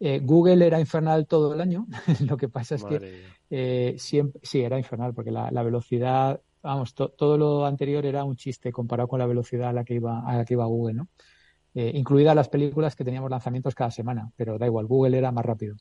[0.00, 1.86] Eh, Google era infernal todo el año.
[2.28, 7.38] Lo que pasa es que eh, siempre, sí, era infernal, porque la, velocidad, vamos, todo
[7.38, 10.44] lo anterior era un chiste comparado con la velocidad a la que iba, a la
[10.44, 11.08] que iba Google, ¿no?
[11.76, 15.46] Eh, incluidas las películas que teníamos lanzamientos cada semana, pero da igual, Google era más
[15.46, 15.76] rápido.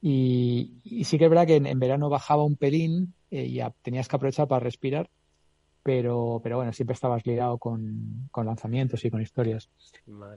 [0.00, 4.14] Y, sí que es verdad que en, verano bajaba un pelín y ya tenías que
[4.14, 5.10] aprovechar para respirar
[5.82, 9.70] pero, pero bueno, siempre estabas ligado con, lanzamientos y con historias.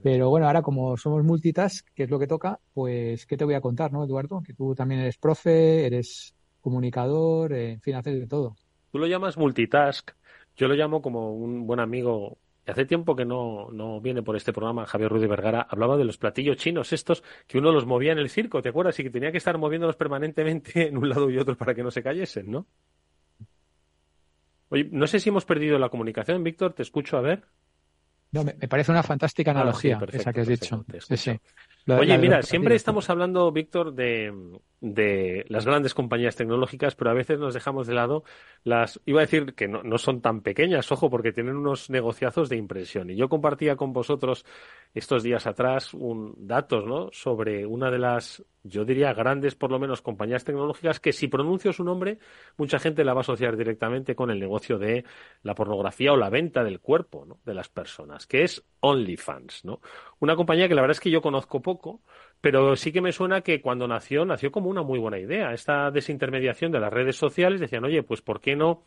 [0.02, 3.54] Pero bueno, ahora como somos multitask, que es lo que toca, pues ¿qué te voy
[3.54, 4.42] a contar, no, Eduardo?
[4.42, 8.56] Que tú también eres profe, eres comunicador, en fin, haces de todo.
[8.90, 10.12] Tú lo llamas multitask,
[10.56, 12.38] yo lo llamo como un buen amigo.
[12.66, 16.16] Hace tiempo que no, no viene por este programa Javier Rudy Vergara, hablaba de los
[16.16, 18.98] platillos chinos estos que uno los movía en el circo, ¿te acuerdas?
[18.98, 21.90] Y que tenía que estar moviéndolos permanentemente en un lado y otro para que no
[21.90, 22.66] se cayesen, ¿no?
[24.74, 27.44] Oye, no sé si hemos perdido la comunicación, Víctor, te escucho a ver.
[28.32, 30.84] No, me, parece una fantástica ah, analogía esa que has dicho.
[31.86, 34.32] Oye, mira, siempre estamos hablando, Víctor, de,
[34.80, 38.24] de, las grandes compañías tecnológicas, pero a veces nos dejamos de lado
[38.62, 42.48] las, iba a decir que no, no son tan pequeñas, ojo, porque tienen unos negociazos
[42.48, 43.10] de impresión.
[43.10, 44.46] Y yo compartía con vosotros
[44.94, 47.10] estos días atrás un, datos, ¿no?
[47.12, 51.72] Sobre una de las yo diría grandes, por lo menos, compañías tecnológicas que si pronuncio
[51.72, 52.18] su nombre,
[52.56, 55.04] mucha gente la va a asociar directamente con el negocio de
[55.42, 57.38] la pornografía o la venta del cuerpo ¿no?
[57.44, 59.80] de las personas, que es OnlyFans, ¿no?
[60.20, 62.00] Una compañía que la verdad es que yo conozco poco,
[62.40, 65.52] pero sí que me suena que cuando nació, nació como una muy buena idea.
[65.52, 68.86] Esta desintermediación de las redes sociales decían, oye, pues ¿por qué no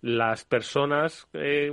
[0.00, 1.72] las personas eh,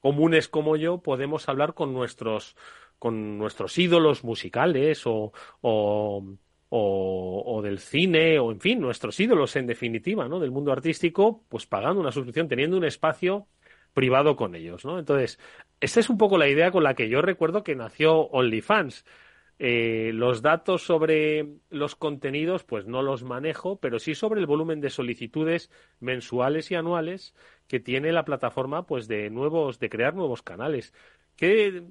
[0.00, 2.56] comunes como yo podemos hablar con nuestros
[2.98, 5.32] con nuestros ídolos musicales o
[6.70, 10.38] o, o, del cine, o en fin, nuestros ídolos en definitiva, ¿no?
[10.38, 13.46] Del mundo artístico, pues pagando una suscripción, teniendo un espacio
[13.98, 15.00] privado con ellos, ¿no?
[15.00, 15.40] Entonces,
[15.80, 19.04] esta es un poco la idea con la que yo recuerdo que nació OnlyFans.
[19.58, 24.80] Eh, los datos sobre los contenidos, pues no los manejo, pero sí sobre el volumen
[24.80, 27.34] de solicitudes mensuales y anuales
[27.66, 30.94] que tiene la plataforma, pues de nuevos, de crear nuevos canales.
[31.34, 31.82] ¿Qué,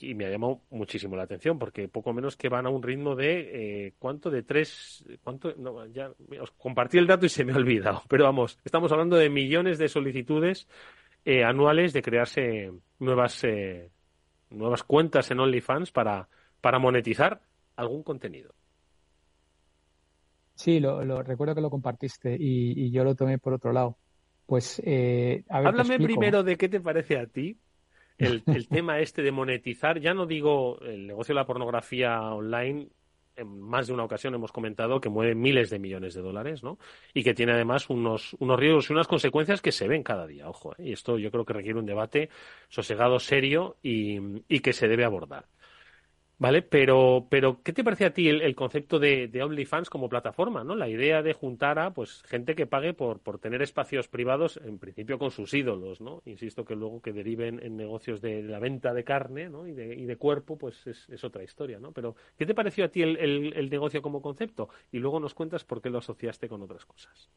[0.00, 3.14] y me ha llamado muchísimo la atención porque poco menos que van a un ritmo
[3.14, 7.52] de eh, cuánto de tres cuánto no, ya os compartí el dato y se me
[7.52, 10.68] ha olvidado pero vamos estamos hablando de millones de solicitudes
[11.24, 13.90] eh, anuales de crearse nuevas eh,
[14.50, 16.28] nuevas cuentas en OnlyFans para
[16.60, 17.40] para monetizar
[17.76, 18.54] algún contenido.
[20.54, 23.96] Sí lo, recuerdo que lo compartiste y, yo lo tomé por otro lado.
[24.46, 24.80] Pues
[25.48, 27.58] háblame primero de qué te parece a ti
[28.18, 32.88] el, tema este de monetizar, ya no digo el negocio de la pornografía online,
[33.36, 36.78] en más de una ocasión hemos comentado que mueve miles de millones de dólares, ¿no?
[37.14, 40.48] Y que tiene además unos, unos riesgos y unas consecuencias que se ven cada día,
[40.48, 40.88] ojo, ¿eh?
[40.88, 42.28] y esto yo creo que requiere un debate
[42.68, 45.46] sosegado, serio y que se debe abordar.
[46.42, 46.62] ¿Vale?
[46.62, 50.64] Pero, pero ¿qué te parece a ti el, concepto de, OnlyFans como plataforma?
[50.64, 50.74] ¿no?
[50.74, 54.80] La idea de juntar a pues gente que pague por, por tener espacios privados, en
[54.80, 56.20] principio con sus ídolos, ¿no?
[56.24, 59.68] Insisto que luego que deriven en negocios de, la venta de carne ¿no?
[59.68, 61.92] y, de, y de cuerpo, pues es, otra historia, ¿no?
[61.92, 63.16] Pero, ¿qué te pareció a ti el,
[63.54, 64.68] el negocio como concepto?
[64.90, 67.30] Y luego nos cuentas por qué lo asociaste con otras cosas.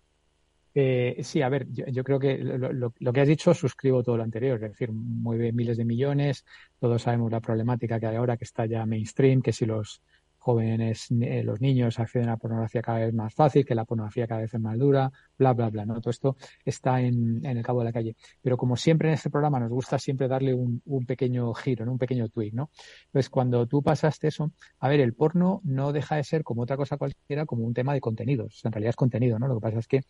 [0.77, 4.61] Eh, sí, a ver, yo, creo que lo, que has dicho suscribo todo lo anterior,
[4.61, 6.43] es decir, mueve miles de millones,
[6.79, 10.03] todos sabemos la problemática que hay ahora, que está ya mainstream, que si los
[10.45, 14.27] jóvenes, eh, los niños acceden a la pornografía cada vez más fácil, que la pornografía
[14.27, 15.99] cada vez es más dura, bla, bla, bla, ¿no?
[15.99, 18.15] Todo esto está en, el cabo de la calle.
[18.43, 22.29] Pero como siempre en este programa nos gusta siempre darle un, pequeño giro, un pequeño
[22.29, 22.69] tweak, ¿no?
[23.07, 26.77] Entonces, cuando tú pasaste eso, a ver, el porno no deja de ser como otra
[26.77, 28.61] cosa cualquiera, como un tema de contenidos.
[28.65, 29.47] En realidad es contenido, ¿no?
[29.47, 30.01] Lo que pasa es que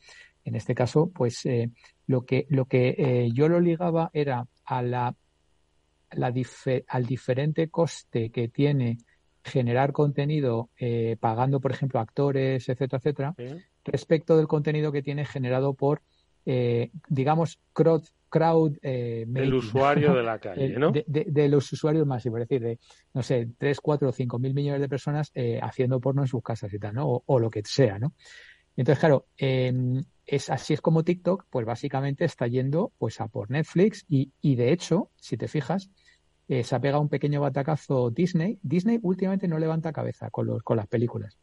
[0.43, 1.71] en este caso, pues eh,
[2.07, 5.15] lo que, lo que eh, yo lo ligaba era a la,
[6.11, 6.33] la
[6.89, 8.97] al diferente coste que tiene
[9.45, 13.35] generar contenido eh, pagando, por ejemplo, actores, etcétera, etcétera,
[13.83, 16.01] respecto del contenido que tiene generado por,
[16.47, 20.91] eh, digamos, crowd, crowd eh, el usuario de la calle, ¿no?
[20.91, 22.79] De, los usuarios masivos, es decir, de,
[23.13, 25.31] no sé, 3, 4 o 5 mil millones de personas
[25.61, 27.23] haciendo porno en sus casas y tal, ¿no?
[27.23, 28.13] O, lo que sea, ¿no?
[28.75, 33.51] Entonces, claro, em, es así es como TikTok, pues básicamente está yendo pues a por
[33.51, 35.91] Netflix y, y de hecho, si te fijas,
[36.47, 38.59] eh, se ha pegado un pequeño batacazo Disney.
[38.61, 41.37] Disney últimamente no levanta cabeza con, los, con las películas.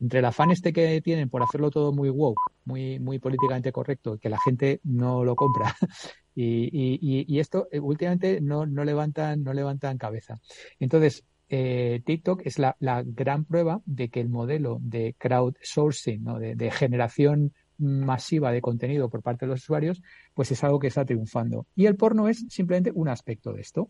[0.00, 4.18] Entre el afán este que tienen por hacerlo todo muy woke, muy, muy políticamente correcto,
[4.18, 5.74] que la gente no lo compra,
[6.34, 10.36] y, y, esto eh, últimamente no, no, levantan, no levantan cabeza.
[10.78, 16.38] Entonces, eh, TikTok es la, la, gran prueba de que el modelo de crowdsourcing, ¿no?
[16.38, 20.02] de generación masiva de contenido por parte de los usuarios,
[20.34, 21.66] pues es algo que está triunfando.
[21.74, 23.88] Y el porno es simplemente un aspecto de esto.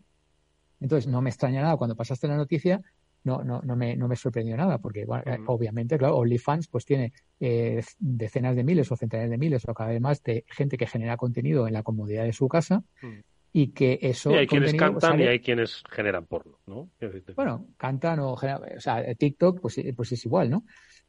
[0.79, 2.81] Entonces, no me extraña nada cuando pasaste la noticia,
[3.23, 7.11] no, no, no, me, no me sorprendió nada, porque eh, obviamente, claro, OnlyFans pues tiene
[7.39, 10.87] eh, decenas de miles o centenares de miles o cada vez más de gente que
[10.87, 12.83] genera contenido en la comodidad de su casa
[13.51, 14.31] y que eso...
[14.31, 16.89] Y hay quienes cantan y hay quienes generan porno, ¿no?
[17.35, 20.63] Bueno, cantan o generan, o sea, TikTok pues, pues es igual, ¿no?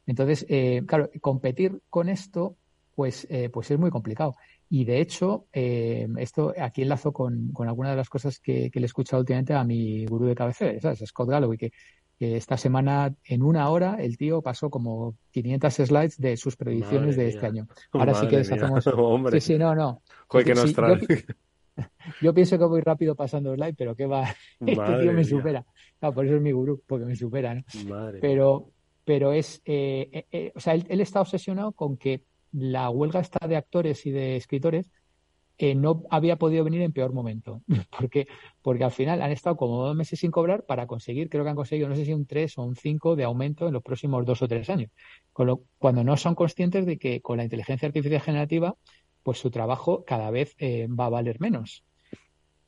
[0.05, 2.57] Entonces, eh, claro, competir con esto
[2.95, 4.35] pues, eh, pues es muy complicado.
[4.73, 8.79] Y de hecho, eh, esto aquí enlazo con, con algunas de las cosas que, que,
[8.79, 11.03] le he escuchado últimamente a mi gurú de cabecera, ¿sabes?
[11.07, 11.73] Scott Galloway, que,
[12.17, 17.17] que, esta semana, en una hora, el tío pasó como 500 slides de sus predicciones
[17.17, 17.67] de este año.
[17.91, 18.85] Ahora sí que deshacemos.
[19.33, 20.01] Sí, sí, no, no.
[20.29, 21.01] que nos trae.
[21.01, 21.83] Yo,
[22.21, 24.33] yo, pienso que voy rápido pasando slides, pero que va.
[24.65, 25.65] este tío me supera.
[25.99, 27.63] Claro, por eso es mi gurú, porque me supera, ¿no?
[27.89, 28.71] Madre pero,
[29.03, 29.61] pero es.
[29.65, 33.55] Eh, eh, eh, o sea, él, él está obsesionado con que la huelga esta de
[33.55, 34.91] actores y de escritores
[35.57, 37.61] eh, no había podido venir en peor momento.
[37.97, 38.27] porque
[38.61, 41.55] Porque al final han estado como dos meses sin cobrar para conseguir, creo que han
[41.55, 44.41] conseguido, no sé si un 3 o un 5 de aumento en los próximos dos
[44.41, 44.89] o tres años.
[45.33, 48.75] Cuando no son conscientes de que con la inteligencia artificial generativa,
[49.23, 51.83] pues su trabajo cada vez eh, va a valer menos.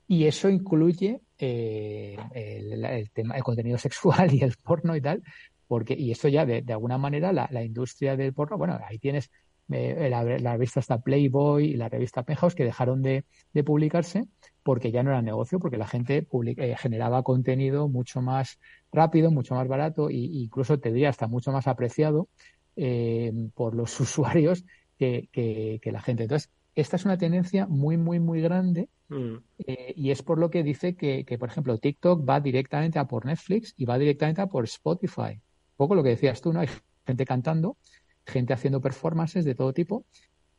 [0.07, 5.23] Y eso incluye eh, el, tema, el contenido sexual y el porno y tal,
[5.67, 8.99] porque, y esto ya de, de alguna manera la, la, industria del porno, bueno, ahí
[8.99, 9.31] tienes
[9.69, 14.25] eh, la, la, revista está Playboy y la revista Penthouse que dejaron de, de, publicarse
[14.61, 18.59] porque ya no era negocio, porque la gente publica, eh, generaba contenido mucho más
[18.91, 22.29] rápido, mucho más barato e incluso te diría hasta mucho más apreciado
[22.75, 24.65] eh, por los usuarios
[24.97, 26.23] que, que, que, la gente.
[26.23, 29.35] Entonces, esta es una tendencia muy, muy, muy grande mm.
[29.67, 33.05] eh, y es por lo que dice que, que, por ejemplo, TikTok va directamente a
[33.05, 35.33] por Netflix y va directamente a por Spotify.
[35.33, 36.61] Un poco lo que decías tú, ¿no?
[36.61, 36.69] Hay
[37.05, 37.77] gente cantando
[38.25, 40.05] gente haciendo performances de todo tipo.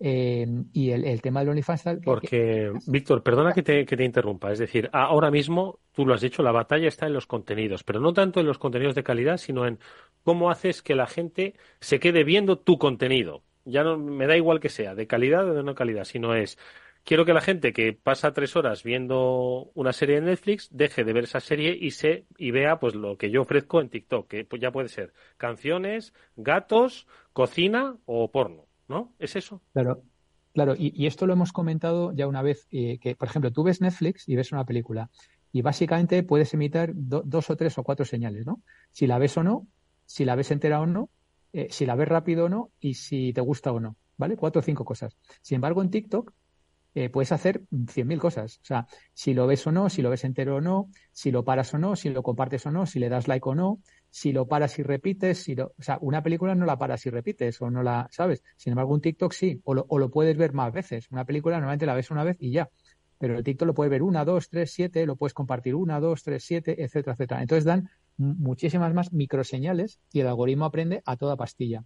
[0.01, 1.85] Eh, y el, el, tema del OnlyFans.
[2.05, 2.73] Porque, que...
[2.87, 4.53] Víctor, perdona que te, que te, interrumpa.
[4.53, 8.01] Es decir, ahora mismo, tú lo has dicho, la batalla está en los contenidos, pero
[8.01, 9.79] no tanto en los contenidos de calidad, sino en
[10.23, 13.45] cómo haces que la gente se quede viendo tu contenido.
[13.65, 16.59] Ya no me da igual que sea, de calidad o de no calidad, sino es
[17.05, 21.13] quiero que la gente que pasa tres horas viendo una serie de Netflix deje de
[21.13, 24.45] ver esa serie y se y vea pues lo que yo ofrezco en TikTok, que
[24.45, 29.15] pues ya puede ser canciones, gatos, cocina o porno, ¿no?
[29.19, 29.63] ¿Es eso?
[29.73, 30.03] Claro,
[30.53, 30.75] claro.
[30.77, 34.29] Y, esto lo hemos comentado ya una vez, eh, que por ejemplo tú ves Netflix
[34.29, 35.11] y ves una película
[35.53, 38.63] y básicamente puedes emitir do, dos o tres o cuatro señales, ¿no?
[38.93, 39.69] Si la ves o no,
[40.07, 41.11] si la ves entera o no,
[41.53, 44.37] eh, si la ves rápido o no y si te gusta o no, ¿vale?
[44.37, 45.17] Cuatro o cinco cosas.
[45.43, 46.33] Sin embargo, en TikTok
[46.95, 48.59] eh, puedes hacer 100.000 cosas.
[48.63, 51.45] O sea, si lo ves o no, si lo ves entero o no, si lo
[51.45, 53.81] paras o no, si lo compartes o no, si le das like o no,
[54.11, 57.11] si lo paras y repites, si lo, o sea, una película no la paras y
[57.11, 58.45] repites o no la, ¿sabes?
[58.57, 61.11] Sin embargo, un TikTok sí, o lo, o lo puedes ver más veces.
[61.11, 62.71] Una película normalmente la ves una vez y ya.
[63.19, 66.23] Pero el TikTok lo puedes ver una, dos, tres, siete, lo puedes compartir una, dos,
[66.23, 67.43] tres, siete, etcétera, etcétera.
[67.43, 71.85] Entonces dan muchísimas más microseñales y el algoritmo aprende a toda pastilla.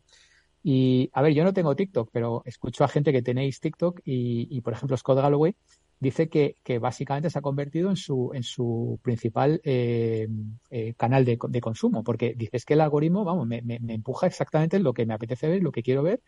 [0.62, 4.48] Y, a ver, yo no tengo TikTok, pero escucho a gente que tenéis TikTok y,
[4.50, 5.54] y por ejemplo, Scott Galloway
[6.00, 10.28] dice que, que, básicamente se ha convertido en su, en su principal eh,
[10.70, 14.78] eh, canal de, de, consumo, porque dices que el algoritmo, vamos, me, me, empuja exactamente
[14.78, 16.20] lo que me apetece ver, lo que quiero ver,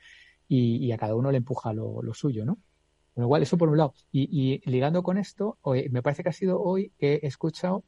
[0.48, 2.58] y, y a cada uno le empuja lo, lo, suyo, ¿no?
[3.14, 3.94] Con lo cual, eso por un lado.
[4.10, 5.58] Y, y ligando con esto,
[5.90, 7.84] me parece que ha sido hoy que he escuchado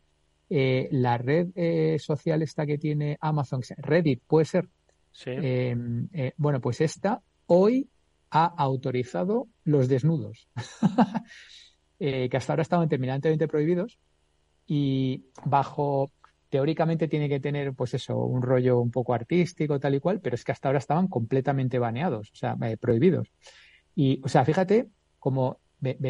[0.55, 4.68] eh, la red eh, social esta que tiene Amazon, Reddit, puede ser,
[5.12, 5.31] Sí.
[5.31, 5.77] Eh,
[6.12, 7.88] eh, bueno, pues esta hoy
[8.31, 10.48] ha autorizado los desnudos,
[11.98, 13.98] eh, que hasta ahora estaban terminantemente prohibidos
[14.66, 16.12] y bajo,
[16.48, 20.34] teóricamente tiene que tener, pues eso, un rollo un poco artístico, tal y cual, pero
[20.34, 23.28] es que hasta ahora estaban completamente baneados, o sea, prohibidos.
[23.95, 25.61] Y, o sea, fíjate como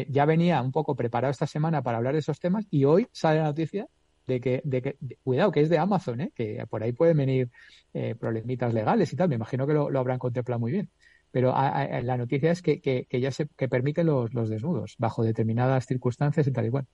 [0.09, 3.39] ya venía un poco preparado esta semana para hablar de esos temas y hoy sale
[3.39, 3.87] la noticia
[4.27, 6.31] de que, de que de, cuidado, que es de Amazon, ¿eh?
[6.35, 7.49] que por ahí pueden venir
[7.93, 9.29] eh, problemitas legales y tal.
[9.29, 10.89] Me imagino que lo, lo habrán contemplado muy bien.
[11.31, 14.49] Pero a, a, la noticia es que, que, que ya se que permiten los, los,
[14.49, 16.85] desnudos bajo determinadas circunstancias y tal y cual.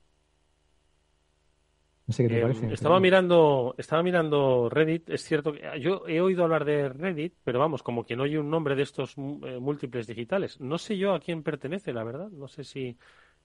[2.08, 2.74] No sé qué te parece.
[2.74, 5.10] Estaba mirando, estaba mirando Reddit.
[5.10, 8.50] Es cierto que yo he oído hablar de Reddit, pero vamos, como quien oye un
[8.50, 10.60] nombre de estos múltiples digitales.
[10.62, 12.30] No sé yo a quién pertenece, la verdad.
[12.30, 12.98] No sé si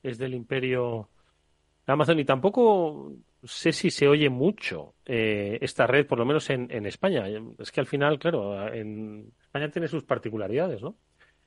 [0.02, 1.10] es del imperio
[1.86, 3.12] Amazon y tampoco
[3.46, 7.24] sé si se oye mucho eh, esta red, por lo menos en, en, España.
[7.58, 10.96] Es que al final, claro, en España tiene sus particularidades, ¿no?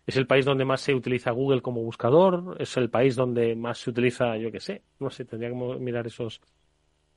[0.05, 3.79] Es el país donde más se utiliza Google como buscador, es el país donde más
[3.79, 6.41] se utiliza, yo qué sé, no sé, tendría que mirar esos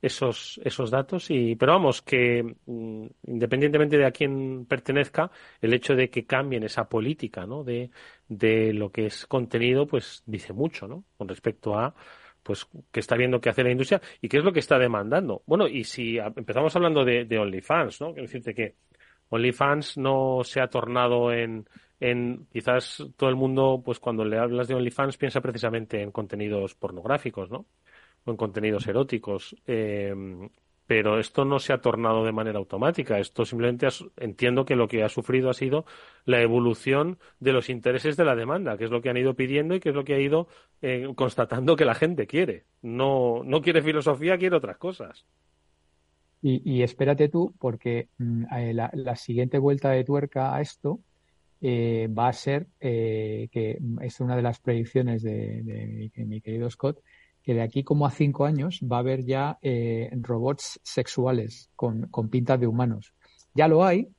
[0.01, 5.95] esos esos datos y pero vamos que mm, independientemente de a quién pertenezca el hecho
[5.95, 7.91] de que cambien esa política no de,
[8.27, 11.93] de lo que es contenido pues dice mucho no con respecto a
[12.43, 15.43] pues qué está viendo que hace la industria y qué es lo que está demandando.
[15.45, 18.13] Bueno, y si empezamos hablando de, OnlyFans, ¿no?
[18.13, 18.75] Quiero decirte que
[19.29, 21.67] OnlyFans no se ha tornado en,
[21.99, 26.75] en quizás todo el mundo, pues cuando le hablas de OnlyFans piensa precisamente en contenidos
[26.75, 27.65] pornográficos, ¿no?
[28.25, 29.55] O en contenidos eróticos.
[29.65, 30.13] Eh,
[30.91, 33.17] pero esto no se ha tornado de manera automática.
[33.17, 33.87] Esto simplemente
[34.17, 35.85] entiendo que lo que ha sufrido ha sido
[36.25, 39.73] la evolución de los intereses de la demanda, que es lo que han ido pidiendo
[39.73, 40.49] y que es lo que ha ido
[40.81, 42.65] eh, constatando que la gente quiere.
[42.81, 45.25] No, no quiere filosofía, quiere otras cosas.
[46.41, 50.99] Y, espérate tú, porque mm, eh, la, siguiente vuelta de tuerca a esto
[51.61, 56.99] eh, va a ser que es una de las predicciones de mi querido Scott,
[57.43, 62.07] que de aquí como a cinco años va a haber ya eh, robots sexuales con,
[62.07, 63.13] con pintas de humanos.
[63.53, 64.09] Ya lo hay,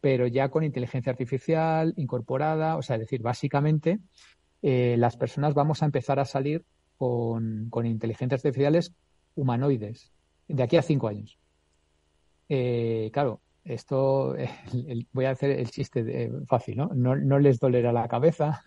[0.00, 4.00] pero ya con inteligencia artificial incorporada, o sea, es decir, básicamente
[4.62, 6.64] eh, las personas vamos a empezar a salir
[6.96, 8.94] con, con inteligencias artificiales
[9.34, 10.12] humanoides
[10.48, 11.38] de aquí a cinco años.
[12.48, 14.34] Eh, claro, esto
[15.12, 16.90] voy a hacer el chiste fácil, ¿no?
[16.94, 17.14] ¿no?
[17.14, 17.38] ¿no?
[17.38, 18.62] les dolerá la cabeza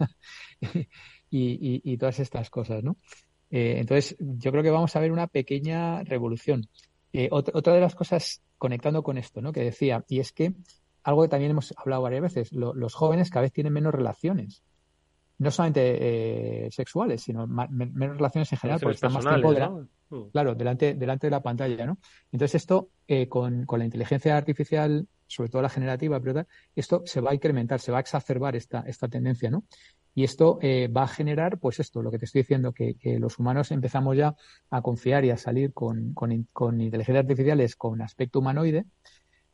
[1.30, 2.98] y, y, todas estas cosas, ¿no?
[3.54, 6.68] Eh, entonces, yo creo que vamos a ver una pequeña revolución.
[7.14, 9.54] Eh, otra, de las cosas conectando con esto, ¿no?
[9.54, 10.56] Que decía, y es que
[11.04, 14.64] algo que también hemos hablado varias veces, los jóvenes cada vez tienen menos relaciones.
[15.38, 19.52] No solamente eh, sexuales, sino menos relaciones en general, porque están más tiempo
[20.10, 20.32] mm.
[20.32, 22.00] claro, delante, delante de la pantalla, ¿no?
[22.32, 22.90] Entonces esto,
[23.30, 27.80] con, con, la inteligencia artificial, sobre todo la generativa, pero esto se va a incrementar,
[27.80, 29.64] se va a exacerbar esta, esta tendencia, ¿no?
[30.16, 33.40] Y esto eh, va a generar, pues esto, lo que te estoy diciendo, que, los
[33.40, 34.36] humanos empezamos ya
[34.70, 38.86] a confiar y a salir con, con, con inteligencias artificiales con aspecto humanoide,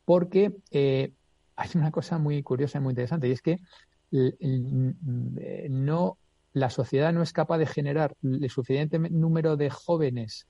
[0.04, 1.12] porque eh,
[1.56, 3.58] hay una cosa muy curiosa y muy interesante, y es que
[5.70, 6.18] no,
[6.52, 10.46] la sociedad no es capaz de generar el suficiente número de jóvenes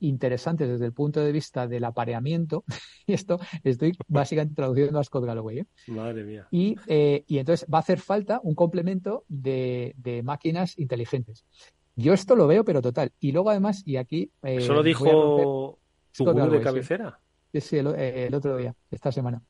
[0.00, 2.64] interesantes desde el punto de vista del apareamiento.
[3.06, 5.60] y esto estoy básicamente traduciendo a Scott Galloway.
[5.60, 5.66] ¿eh?
[5.88, 6.48] Madre mía.
[6.50, 11.44] Y, eh, y, entonces va a hacer falta un complemento de, de, máquinas inteligentes.
[11.96, 13.12] Yo esto lo veo, pero total.
[13.20, 14.30] Y luego además, y aquí...
[14.42, 15.78] Eh, ¿Eso lo dijo
[16.10, 17.20] su de cabecera?
[17.52, 19.40] Sí, sí el, otro día, esta semana.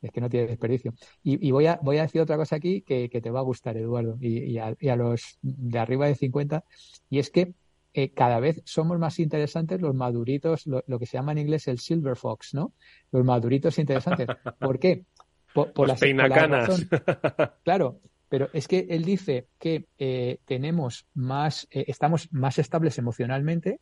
[0.00, 0.94] Es que no tiene desperdicio.
[1.22, 3.44] Y, y voy, a, voy a decir otra cosa aquí que, que te va a
[3.44, 6.64] gustar, Eduardo, y, y, a, y, a, los de arriba de 50,
[7.08, 7.54] y es que
[7.94, 11.78] eh, cada vez somos más interesantes los maduritos, lo, que se llama en inglés el
[11.78, 12.72] silver fox, ¿no?
[13.10, 14.26] Los maduritos interesantes.
[14.58, 15.04] ¿Por qué?
[15.52, 16.86] Por, las, peinacanas.
[17.64, 23.80] claro, pero es que él dice que eh, tenemos más, eh, estamos más estables emocionalmente.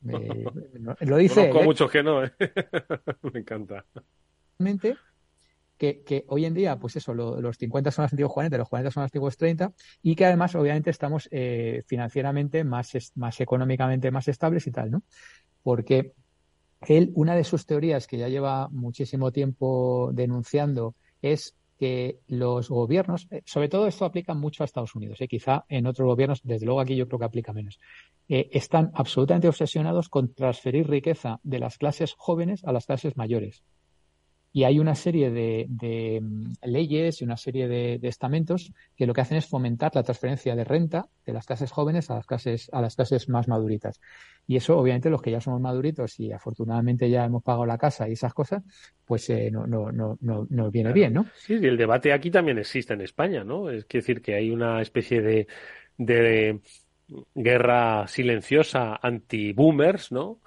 [0.02, 1.48] lo dice.
[1.48, 3.84] Conozco muchos que no, me encanta
[5.82, 9.00] que, hoy en día, pues eso, los 50 son los antiguos 40, los 40 son
[9.02, 9.72] los antiguos 30,
[10.02, 15.02] y que además, obviamente, estamos eh, financieramente más, más económicamente más estables y tal, ¿no?
[15.62, 16.12] Porque
[16.82, 23.26] él, una de sus teorías que ya lleva muchísimo tiempo denunciando es que los gobiernos,
[23.32, 26.64] eh, sobre todo esto aplica mucho a Estados Unidos, eh, quizá en otros gobiernos, desde
[26.64, 27.80] luego aquí yo creo que aplica menos,
[28.28, 33.64] están absolutamente obsesionados con transferir riqueza de las clases jóvenes a las clases mayores.
[34.52, 39.22] Y hay una serie de, mm, leyes y una serie de, estamentos que lo que
[39.22, 42.82] hacen es fomentar la transferencia de renta de las clases jóvenes a las clases, a
[42.82, 44.00] las clases más maduritas.
[44.46, 48.08] Y eso, obviamente, los que ya somos maduritos y afortunadamente ya hemos pagado la casa
[48.08, 48.62] y esas cosas,
[49.06, 51.26] pues eh, no, no, no, no, nos viene bien, ¿no?
[51.36, 53.70] Sí, y el debate aquí también existe en España, ¿no?
[53.70, 55.46] Es decir, que hay una especie de,
[55.96, 56.60] de
[57.34, 60.40] guerra silenciosa anti-boomers, ¿no?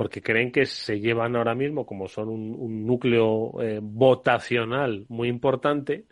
[0.00, 6.06] Porque creen que se llevan ahora mismo, como son un, núcleo eh, votacional muy importante,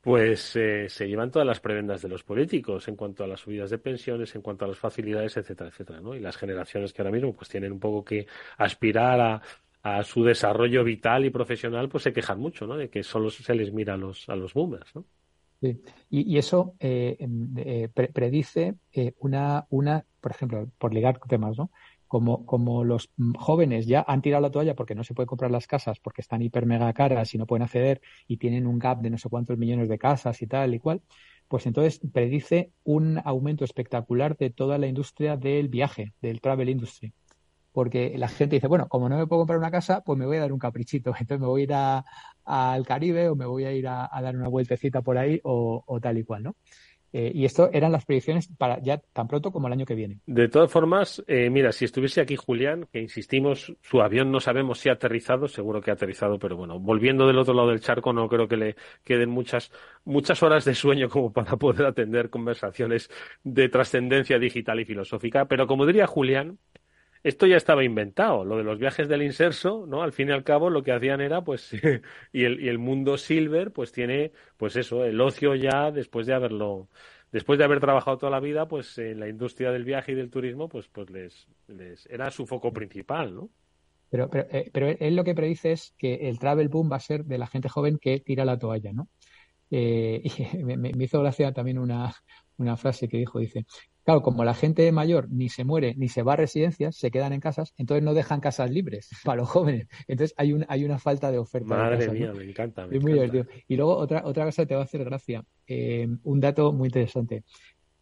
[0.00, 3.68] pues eh, se llevan todas las prebendas de los políticos en cuanto a las subidas
[3.70, 6.14] de pensiones, en cuanto a las facilidades, etcétera, etcétera, ¿no?
[6.14, 8.28] Y las generaciones que ahora mismo pues tienen un poco que
[8.58, 9.42] aspirar
[9.82, 12.76] a, su desarrollo vital y profesional, pues se quejan mucho, ¿no?
[12.76, 15.04] De que solo se les mira a los, a los boomers, ¿no?
[15.60, 15.82] Sí.
[16.10, 18.76] Y, eso eh, predice
[19.18, 21.72] una, una, por ejemplo, por ligar temas, ¿no?
[22.12, 25.66] Como, como los jóvenes ya han tirado la toalla porque no se puede comprar las
[25.66, 29.08] casas porque están hiper mega caras y no pueden acceder y tienen un gap de
[29.08, 31.00] no sé cuántos millones de casas y tal y cual,
[31.48, 37.14] pues entonces predice un aumento espectacular de toda la industria del viaje, del travel industry.
[37.72, 40.36] Porque la gente dice, bueno, como no me puedo comprar una casa, pues me voy
[40.36, 41.14] a dar un caprichito.
[41.18, 41.72] Entonces me voy a ir
[42.44, 45.98] al Caribe o me voy a ir a, dar una vueltecita por ahí o, o
[45.98, 46.56] tal y cual, ¿no?
[47.12, 50.20] Eh, y esto eran las predicciones para ya tan pronto como el año que viene.
[50.26, 54.78] De todas formas, eh, mira, si estuviese aquí Julián, que insistimos, su avión no sabemos
[54.78, 58.12] si ha aterrizado, seguro que ha aterrizado, pero bueno, volviendo del otro lado del charco,
[58.12, 59.70] no creo que le queden muchas,
[60.04, 63.10] muchas horas de sueño como para poder atender conversaciones
[63.44, 65.44] de trascendencia digital y filosófica.
[65.44, 66.58] Pero como diría Julián,
[67.22, 70.02] esto ya estaba inventado, lo de los viajes del inserso, ¿no?
[70.02, 71.70] Al fin y al cabo lo que hacían era, pues,
[72.32, 76.34] y, el, y el mundo silver, pues tiene, pues eso, el ocio ya después de
[76.34, 76.88] haberlo,
[77.30, 80.30] después de haber trabajado toda la vida, pues en la industria del viaje y del
[80.30, 83.50] turismo, pues, pues les, les era su foco principal, ¿no?
[84.10, 87.00] Pero, pero, eh, pero él lo que predice es que el travel boom va a
[87.00, 89.08] ser de la gente joven que tira la toalla, ¿no?
[89.70, 92.12] Eh, y me, me, hizo gracia también una,
[92.58, 93.64] una frase que dijo, dice,
[94.04, 97.32] claro, como la gente mayor ni se muere ni se va a residencias, se quedan
[97.32, 99.88] en casas, entonces no dejan casas libres para los jóvenes.
[100.08, 101.68] Entonces hay, un, hay una falta de oferta.
[101.68, 102.86] Madre mía, me encanta.
[102.90, 103.46] es muy divertido.
[103.68, 106.88] Y luego otra, otra cosa que te va a hacer gracia, eh, un dato muy
[106.88, 107.44] interesante.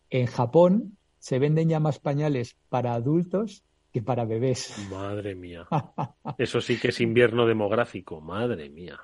[0.09, 4.75] En Japón se venden ya más pañales para adultos que para bebés.
[4.91, 5.67] Madre mía.
[6.39, 9.01] Eso sí que es invierno demográfico, madre mía.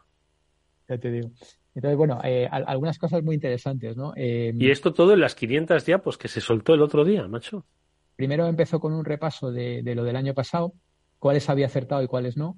[0.88, 1.30] Ya te digo.
[1.76, 4.14] Entonces, bueno, eh, algunas cosas muy interesantes, ¿no?
[4.16, 7.28] Eh, y esto todo en las 500 ya, pues que se soltó el otro día,
[7.28, 7.66] macho.
[8.16, 10.72] Primero empezó con un repaso de, lo del año pasado,
[11.18, 12.56] cuáles había acertado y cuáles no.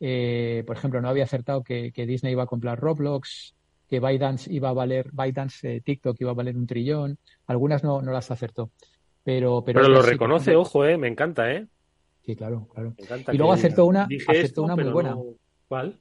[0.00, 3.54] Eh, por ejemplo, no había acertado que, Disney iba a comprar Roblox,
[3.90, 7.18] que ByteDance iba a valer, ByteDance TikTok iba a valer un trillón.
[7.46, 8.70] Algunas no, no las acertó.
[9.22, 11.66] Pero, pero, pero lo reconoce, ojo, eh, me encanta, ¿eh?
[12.24, 12.94] Sí, claro, claro.
[13.30, 15.14] y luego acertó una, acertó una muy buena.
[15.68, 15.98] ¿Cuál?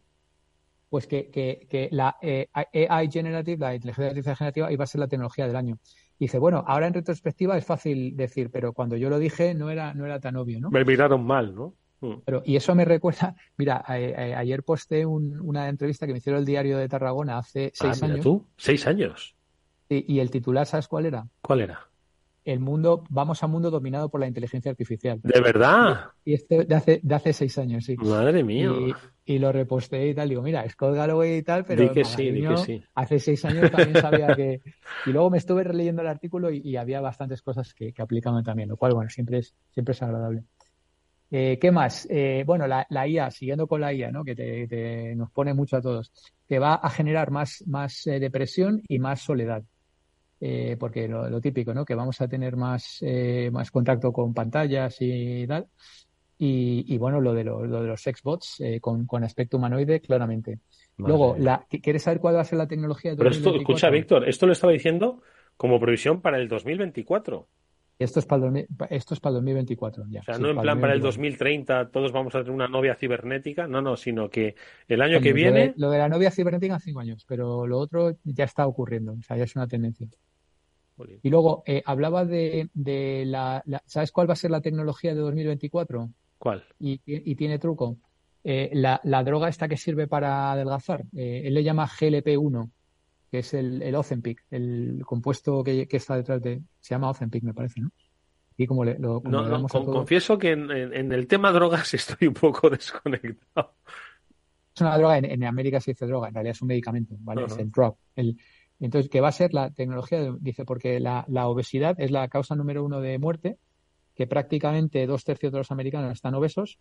[0.90, 2.48] Pues que, que, que la eh,
[2.90, 5.78] AI Generative, la inteligencia artificial generativa, iba a ser la tecnología del año.
[6.18, 9.70] Y dice, bueno, ahora en retrospectiva es fácil decir, pero cuando yo lo dije no
[9.70, 10.72] era, no era tan obvio, ¿no?
[10.72, 11.74] Me miraron mal, ¿no?
[12.02, 12.22] Mm.
[12.26, 16.78] Pero, y eso me recuerda, mira, ayer posté una entrevista que me hicieron el diario
[16.78, 18.22] de Tarragona hace seis ah, años.
[18.22, 18.46] ¿Tú?
[18.58, 19.36] ¿Seis años?
[19.88, 21.28] y el titular, ¿sabes cuál era?
[21.44, 21.88] ¿Cuál era?
[22.46, 25.20] El mundo, vamos a un mundo dominado por la inteligencia artificial.
[25.22, 26.12] ¿De verdad?
[26.24, 27.98] Y esto de hace, de hace seis años, sí.
[27.98, 28.72] Madre mía.
[29.26, 30.30] Y, lo reposté y tal.
[30.30, 32.84] Digo, mira, Scott Galloway y tal, pero que sí, que sí.
[32.94, 34.62] hace seis años también sabía que...
[35.08, 38.70] Y luego me estuve releyendo el artículo y, había bastantes cosas que, que, aplicaban también,
[38.70, 40.44] lo cual, bueno, siempre es, siempre es agradable.
[41.32, 42.08] Eh, ¿Qué más?
[42.10, 44.24] Eh, bueno, la, IA, siguiendo con la IA, ¿no?
[44.24, 46.12] que te, nos pone mucho a todos,
[46.48, 49.64] que va a generar más, más eh, depresión y más soledad.
[50.40, 51.86] Eh, porque lo, típico, ¿no?
[51.86, 55.68] Que vamos a tener más, eh, más contacto con pantallas y tal.
[56.38, 60.60] Y, bueno, lo de, lo, de los sexbots eh, con, con, aspecto humanoide, claramente.
[60.98, 64.28] Luego, la, ¿quieres saber cuál va a ser la tecnología de Pero esto, escucha, Víctor,
[64.28, 65.22] esto lo estaba diciendo
[65.56, 67.48] como previsión para el 2024.
[67.98, 70.20] Esto es para el, esto es para el 2024, ya.
[70.20, 73.68] O sea, no en plan para el 2030 todos vamos a tener una novia cibernética,
[73.68, 74.56] no, no, sino que
[74.88, 75.74] el año que viene...
[75.78, 79.38] Lo de, la novia cibernética cinco años, pero lo otro ya está ocurriendo, o sea,
[79.38, 80.08] ya es una tendencia.
[81.22, 82.70] Y luego, eh, hablaba de,
[83.26, 86.10] la, ¿Sabes cuál va a ser la tecnología de 2024?
[86.38, 86.64] ¿Cuál?
[86.80, 87.98] Y, tiene truco.
[88.44, 92.72] Eh, la, droga esta que sirve para adelgazar, eh, él le llama GLP-1,
[93.36, 96.62] que es el, el Ozempic, el compuesto que, está detrás de...
[96.80, 97.92] Se llama Ozempic, me parece, ¿no?
[98.56, 100.72] Y como le, lo, confieso que en,
[101.12, 103.74] el tema drogas estoy un poco desconectado.
[104.74, 107.44] Es una droga, en, América se dice droga, en realidad es un medicamento, ¿vale?
[107.44, 107.98] Es el drug.
[108.16, 108.38] El,
[108.80, 110.34] entonces, ¿qué va a ser la tecnología?
[110.40, 113.58] Dice, porque la, obesidad es la causa número uno de muerte,
[114.16, 116.80] que prácticamente dos tercios de los americanos están obesos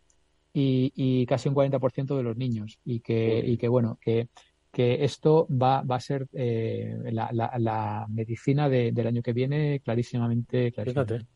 [0.53, 2.79] y, casi un 40% de los niños.
[2.85, 4.29] Y que, y que bueno, que,
[4.75, 10.72] que esto va, va a ser eh, la, medicina del año que viene clarísimamente.
[10.72, 11.27] clarísimamente.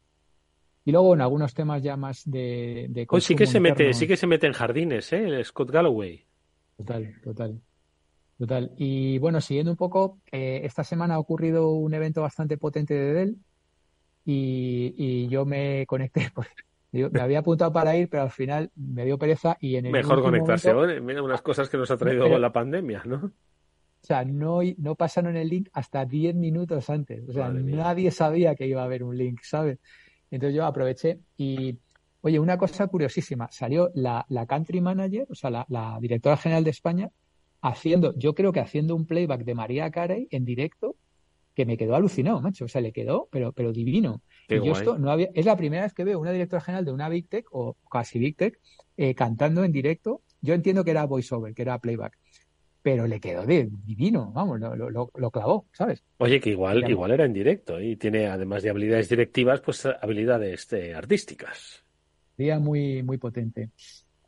[0.85, 4.07] Y luego en algunos temas ya más de, de pues sí que se mete, sí
[4.07, 5.25] que se mete en jardines, ¿eh?
[5.25, 6.25] El Scott Galloway.
[6.77, 7.61] Total, total.
[8.39, 8.73] Total.
[8.77, 13.13] Y bueno, siguiendo un poco, eh, esta semana ha ocurrido un evento bastante potente de
[13.13, 13.37] Dell
[14.25, 16.31] y, yo me conecté,
[16.93, 20.23] me había apuntado para ir, pero al final me dio pereza y en el Mejor
[20.23, 23.33] conectarse ahora, mira unas cosas que nos ha traído la pandemia, ¿no?
[24.01, 27.29] O sea, no, no pasaron el link hasta 10 minutos antes.
[27.29, 29.79] O sea, nadie sabía que iba a haber un link, ¿sabes?
[30.31, 31.79] Entonces yo aproveché y,
[32.21, 36.65] oye, una cosa curiosísima, salió la, la country manager, o sea, la, la directora general
[36.65, 37.11] de España,
[37.61, 40.95] haciendo, yo creo que haciendo un playback de María Carey en directo,
[41.59, 42.67] que me quedó alucinado, macho.
[42.67, 44.23] O sea, le quedó, pero, pero divino.
[44.49, 46.93] y yo esto no había, es la primera vez que veo una directora general de
[46.93, 48.61] una Big Tech, o casi Big Tech,
[48.97, 50.23] eh, cantando en directo.
[50.41, 52.17] Yo entiendo que era voiceover, que era playback
[52.81, 56.05] pero le quedó de divino, vamos, lo, lo, lo clavó, ¿sabes?
[56.19, 60.73] Oye, que igual, igual era en directo y tiene, además de habilidades directivas, pues habilidades
[60.73, 61.85] eh, artísticas.
[62.39, 63.71] Día muy, muy potente.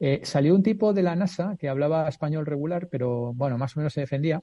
[0.01, 3.81] Eh, salió un tipo de la NASA que hablaba español regular, pero bueno, más o
[3.81, 4.43] menos se defendía,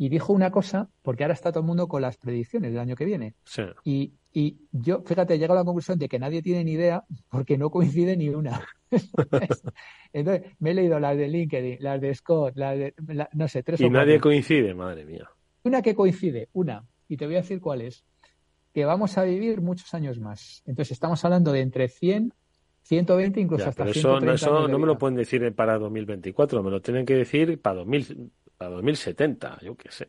[0.00, 2.94] y dijo una cosa, porque ahora está todo el mundo con las predicciones del año
[2.94, 3.34] que viene.
[3.42, 3.64] Sí.
[3.82, 7.02] Y, y yo, fíjate, he llegado a la conclusión de que nadie tiene ni idea
[7.28, 8.64] porque no coincide ni una.
[10.12, 12.94] Entonces, me he leído las de LinkedIn, las de Scott, las de,
[13.32, 15.28] no sé, tres y nadie coincide, madre mía.
[15.64, 18.04] Una que coincide, una, y te voy a decir cuál es,
[18.72, 20.62] que vamos a vivir muchos años más.
[20.64, 22.32] Entonces, estamos hablando de entre 100,
[22.82, 27.04] 120, incluso hasta pero eso, no me lo pueden decir para 2024, me lo tienen
[27.04, 30.08] que decir para, 2000, para 2070, yo qué sé.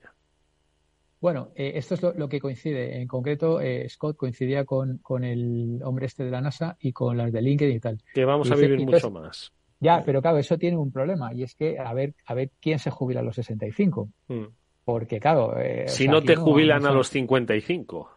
[1.21, 2.99] Bueno, eh, esto es lo, que coincide.
[2.99, 7.17] En concreto, eh, Scott coincidía con, con, el hombre este de la NASA y con
[7.17, 8.01] las de LinkedIn y tal.
[8.13, 9.51] Que vamos a vivir mucho más.
[9.81, 12.79] Ya, pero claro, eso tiene un problema y es que a ver, a ver quién
[12.79, 14.09] se jubila a los 65.
[14.27, 14.45] Hmm.
[14.83, 15.57] Porque claro...
[15.59, 18.11] Eh, si no te jubilan a los 55.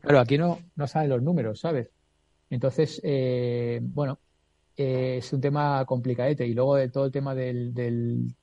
[0.00, 1.88] Claro, aquí no, no saben los números, ¿sabes?
[2.50, 3.00] Entonces,
[3.82, 4.18] bueno,
[4.78, 6.46] es un tema complicadete.
[6.46, 8.34] Y luego de todo el tema del, del,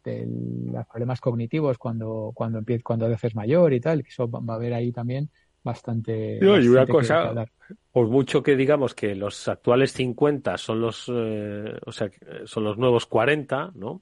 [0.71, 4.73] los problemas cognitivos cuando, cuando, cuando haces mayor y tal, que eso va a haber
[4.73, 5.29] ahí también
[5.63, 6.37] bastante.
[6.41, 7.33] y una cosa,
[7.91, 12.09] por mucho que digamos que los actuales 50 son los, eh, o sea,
[12.45, 14.01] son los nuevos 40, ¿no?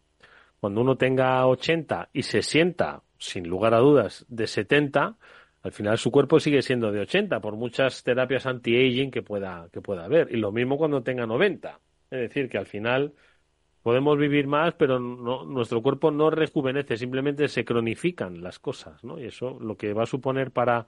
[0.59, 5.17] Cuando uno tenga 80 y se sienta, sin lugar a dudas, de 70,
[5.61, 9.81] al final su cuerpo sigue siendo de 80 por muchas terapias anti-aging que pueda, que
[9.81, 10.29] pueda haber.
[10.31, 11.79] Y lo mismo cuando tenga 90.
[12.13, 13.15] Es decir, que al final
[13.81, 19.19] podemos vivir más, pero no, nuestro cuerpo no rejuvenece, simplemente se cronifican las cosas, ¿no?
[19.19, 20.85] Y eso lo que va a suponer para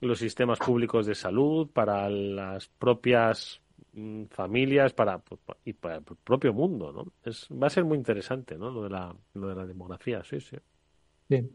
[0.00, 3.62] los sistemas públicos de salud, para las propias
[3.94, 5.22] mm, familias, para
[5.64, 7.12] y para el propio mundo, ¿no?
[7.24, 8.70] Es, va a ser muy interesante, ¿no?
[8.70, 10.58] Lo de la, lo de la demografía, sí, sí.
[11.28, 11.50] Bien.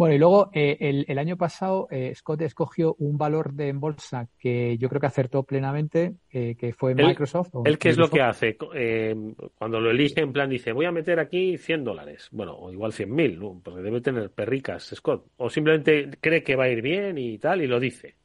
[0.00, 4.30] Bueno, y luego eh, el, año pasado eh, Scott escogió un valor de en bolsa
[4.38, 7.50] que yo creo que acertó plenamente, eh, que fue Microsoft.
[7.66, 8.56] ¿Él qué es lo que hace?
[8.56, 12.28] cuando lo elige, en plan, dice, voy a meter aquí 100 dólares.
[12.32, 15.26] Bueno, o igual 100 mil, porque debe tener perricas Scott.
[15.36, 18.16] O simplemente cree que va a ir bien y tal, y lo dice.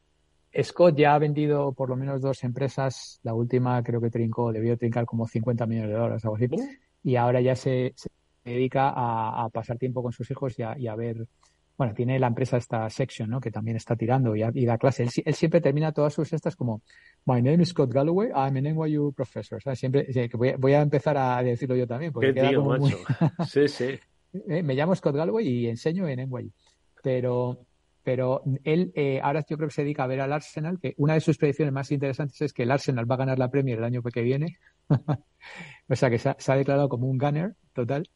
[0.57, 3.19] Scott ya ha vendido por lo menos dos empresas.
[3.23, 6.47] La última creo que trincó, debió trincar como 50 millones de dólares, algo así.
[6.49, 6.69] Uh.
[7.03, 7.93] Y ahora ya se,
[8.45, 11.27] dedica a, pasar tiempo con sus hijos y a ver
[11.77, 13.41] bueno, tiene la empresa esta section, ¿no?
[13.41, 15.03] Que también está tirando y, da clase.
[15.03, 16.81] Él, siempre termina todas sus estas como,
[17.25, 19.61] My name is Scott Galloway, I'm an NYU professor.
[19.75, 20.07] Siempre,
[20.57, 22.13] voy, a empezar a decirlo yo también.
[22.13, 22.97] Porque Qué tío, macho.
[23.47, 23.99] Sí, sí.
[24.49, 26.51] Eh, me llamo Scott Galloway y enseño en NYU.
[27.01, 27.65] Pero,
[28.03, 31.13] pero él eh, ahora yo creo que se dedica a ver al Arsenal, que una
[31.13, 33.85] de sus predicciones más interesantes es que el Arsenal va a ganar la Premier el
[33.85, 34.57] año que viene.
[35.87, 38.09] o sea que se ha, declarado como un gunner total.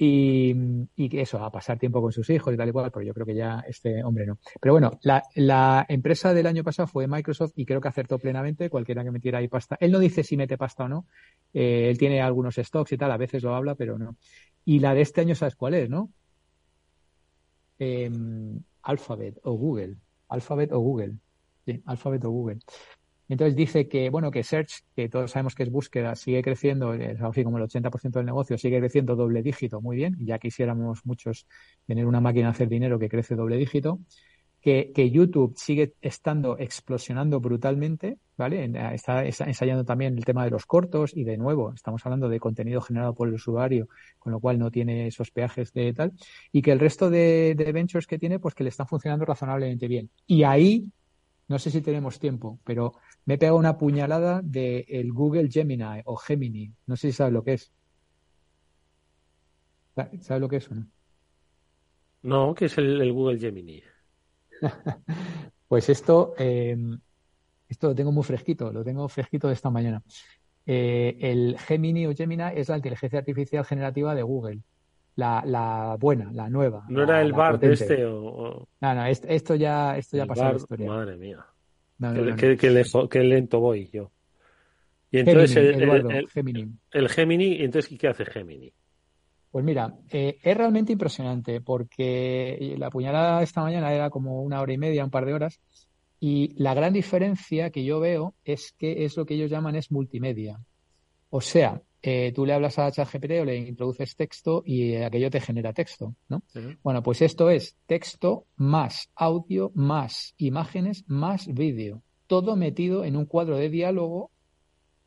[0.00, 0.54] Y,
[0.94, 3.26] y, eso, a pasar tiempo con sus hijos y tal y cual, pero yo creo
[3.26, 4.38] que ya este hombre no.
[4.60, 8.70] Pero bueno, la, la empresa del año pasado fue Microsoft y creo que acertó plenamente,
[8.70, 9.76] cualquiera que metiera ahí pasta.
[9.80, 11.06] Él no dice si mete pasta o no,
[11.52, 14.16] eh, él tiene algunos stocks y tal, a veces lo habla, pero no.
[14.64, 16.12] Y la de este año, ¿sabes cuál es, no?
[17.80, 18.08] Eh,
[18.82, 19.96] Alphabet o Google.
[20.28, 21.14] Alphabet o Google.
[21.66, 22.58] Sí, Alphabet o Google.
[23.28, 27.20] Entonces dice que, bueno, que Search, que todos sabemos que es búsqueda, sigue creciendo, es
[27.20, 31.46] así como el 80% del negocio, sigue creciendo doble dígito, muy bien, ya quisiéramos muchos
[31.86, 34.00] tener una máquina de hacer dinero que crece doble dígito,
[34.60, 38.70] que, que YouTube sigue estando explosionando brutalmente, ¿vale?
[38.94, 42.80] Está, ensayando también el tema de los cortos y de nuevo, estamos hablando de contenido
[42.80, 46.12] generado por el usuario, con lo cual no tiene esos peajes de tal,
[46.50, 49.86] y que el resto de, de ventures que tiene, pues que le están funcionando razonablemente
[49.86, 50.10] bien.
[50.26, 50.90] Y ahí,
[51.46, 52.94] no sé si tenemos tiempo, pero
[53.28, 56.72] me he pegado una puñalada del el Google Gemini o Gemini.
[56.86, 57.70] No sé si sabes lo que es.
[59.94, 60.86] ¿Sabes lo que es o no?
[62.22, 63.82] No, que es el, Google Gemini.
[65.68, 66.98] pues esto, em,
[67.68, 70.02] esto lo tengo muy fresquito, lo tengo fresquito de esta mañana.
[70.64, 74.62] Eh, el Gemini o Gemini es la inteligencia artificial generativa de Google.
[75.16, 76.86] La, buena, la nueva.
[76.88, 78.66] ¿No era el BART este o...?
[78.80, 80.88] No, no, esto, ya, esto ya pasó la historia.
[80.88, 81.44] Madre mía
[81.98, 84.10] que, lento voy yo.
[85.10, 86.68] Y entonces el, Gemini.
[86.92, 88.72] el, Gemini, entonces ¿qué hace Gemini?
[89.50, 94.72] Pues mira, eh, es realmente impresionante porque la puñalada esta mañana era como una hora
[94.72, 95.60] y media, un par de horas,
[96.20, 99.90] y la gran diferencia que yo veo es que es lo que ellos llaman es
[99.90, 100.60] multimedia.
[101.30, 105.40] O sea, eh, tú le hablas a ChatGPT o le introduces texto y aquello te
[105.40, 106.42] genera texto, ¿no?
[106.82, 113.26] Bueno, pues esto es texto más audio más imágenes más vídeo, todo metido en un
[113.26, 114.30] cuadro de diálogo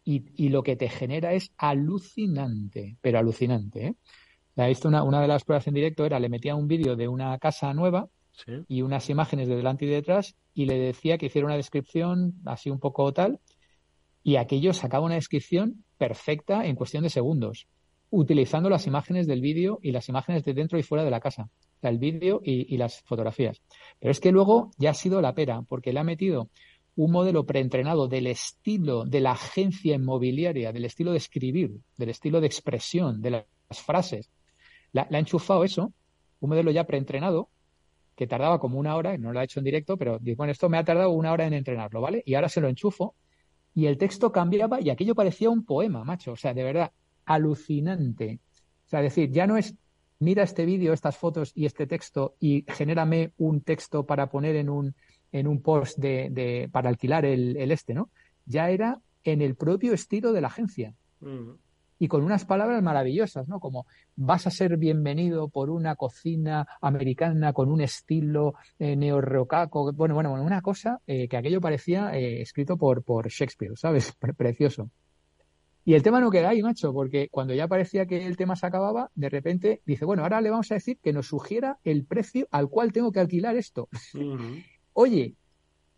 [0.03, 4.67] y, lo que te genera es alucinante, pero alucinante, ¿eh?
[4.67, 7.37] visto una, una de las pruebas en directo era le metía un vídeo de una
[7.37, 8.09] casa nueva
[8.67, 12.69] y unas imágenes de delante y detrás y le decía que hiciera una descripción así
[12.69, 13.39] un poco tal
[14.23, 17.67] y aquello sacaba una descripción perfecta en cuestión de segundos,
[18.09, 21.49] utilizando las imágenes del vídeo y las imágenes de dentro y fuera de la casa,
[21.81, 23.61] el vídeo y, las fotografías.
[23.99, 26.49] Pero es que luego ya ha sido la pera, porque le ha metido
[26.95, 32.41] un modelo preentrenado del estilo de la agencia inmobiliaria, del estilo de escribir, del estilo
[32.41, 33.45] de expresión, de las
[33.85, 34.29] frases.
[34.91, 35.93] Le ha enchufado eso,
[36.41, 37.49] un modelo ya preentrenado,
[38.15, 40.77] que tardaba como una hora, no lo ha hecho en directo, pero bueno, esto me
[40.77, 42.21] ha tardado una hora en entrenarlo, ¿vale?
[42.25, 43.15] Y ahora se lo enchufo
[43.73, 46.33] y el texto cambiaba y aquello parecía un poema, macho.
[46.33, 46.91] O sea, de verdad,
[47.25, 48.39] alucinante.
[48.85, 49.75] O sea, decir, ya no es
[50.19, 54.69] mira este vídeo, estas fotos y este texto y genérame un texto para poner en
[54.69, 54.95] un,
[55.31, 58.09] en un post de, de para alquilar el, este, ¿no?
[58.45, 60.93] Ya era en el propio estilo de la agencia.
[61.21, 61.51] Mm
[62.01, 63.59] y con unas palabras maravillosas, ¿no?
[63.59, 63.85] Como
[64.15, 69.93] vas a ser bienvenido por una cocina americana con un estilo eh, neorrocaco.
[69.93, 74.17] Bueno, bueno, una cosa eh, que aquello parecía eh, escrito por, por Shakespeare, ¿sabes?
[74.35, 74.89] precioso.
[75.85, 78.65] Y el tema no queda ahí, macho, porque cuando ya parecía que el tema se
[78.65, 82.47] acababa, de repente dice, bueno, ahora le vamos a decir que nos sugiera el precio
[82.49, 83.89] al cual tengo que alquilar esto.
[84.93, 85.35] Oye,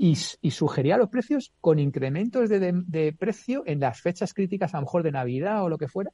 [0.04, 5.02] y, sugería los precios con incrementos de, precio en las fechas críticas, a lo mejor
[5.02, 6.12] de Navidad o lo que fuera.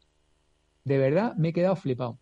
[0.83, 2.19] De verdad, me he quedado flipado.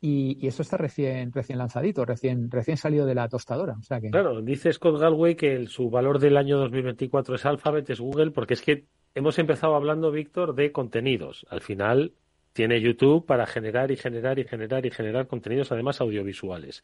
[0.00, 3.76] Y, eso está recién, recién lanzadito, recién, recién salido de la tostadora.
[3.78, 4.10] O sea que...
[4.10, 8.54] Claro, dice Scott Galway que su valor del año 2024 es Alphabet, es Google, porque
[8.54, 11.46] es que hemos empezado hablando, Víctor, de contenidos.
[11.50, 12.14] Al final
[12.54, 16.82] tiene YouTube para generar y generar y generar y generar contenidos, además audiovisuales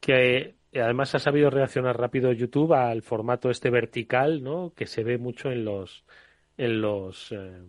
[0.00, 4.72] que además ha sabido reaccionar rápido YouTube al formato este vertical, ¿no?
[4.74, 6.04] Que se ve mucho en los
[6.56, 7.62] en los eh,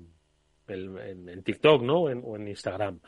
[0.68, 2.02] en, TikTok, ¿no?
[2.02, 3.00] o en Instagram.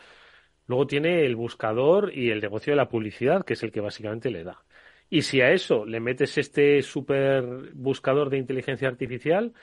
[0.67, 4.29] Luego tiene el buscador y el negocio de la publicidad, que es el que básicamente
[4.29, 4.63] le da.
[5.09, 7.43] Y si a eso le metes este super
[7.73, 9.53] buscador de inteligencia artificial,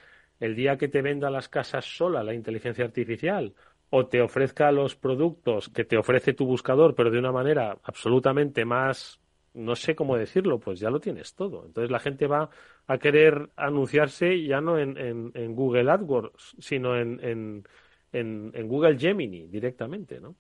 [0.40, 3.54] el día que te venda las casas sola la inteligencia artificial
[3.90, 8.64] o te ofrezca los productos que te ofrece tu buscador, pero de una manera absolutamente
[8.64, 9.20] más
[9.56, 11.64] no sé cómo decirlo, pues ya lo tienes todo.
[11.66, 12.50] Entonces la gente va
[12.86, 17.64] a querer anunciarse ya no en, en, Google AdWords, sino en,
[18.12, 20.36] en, Google Gemini directamente, ¿no?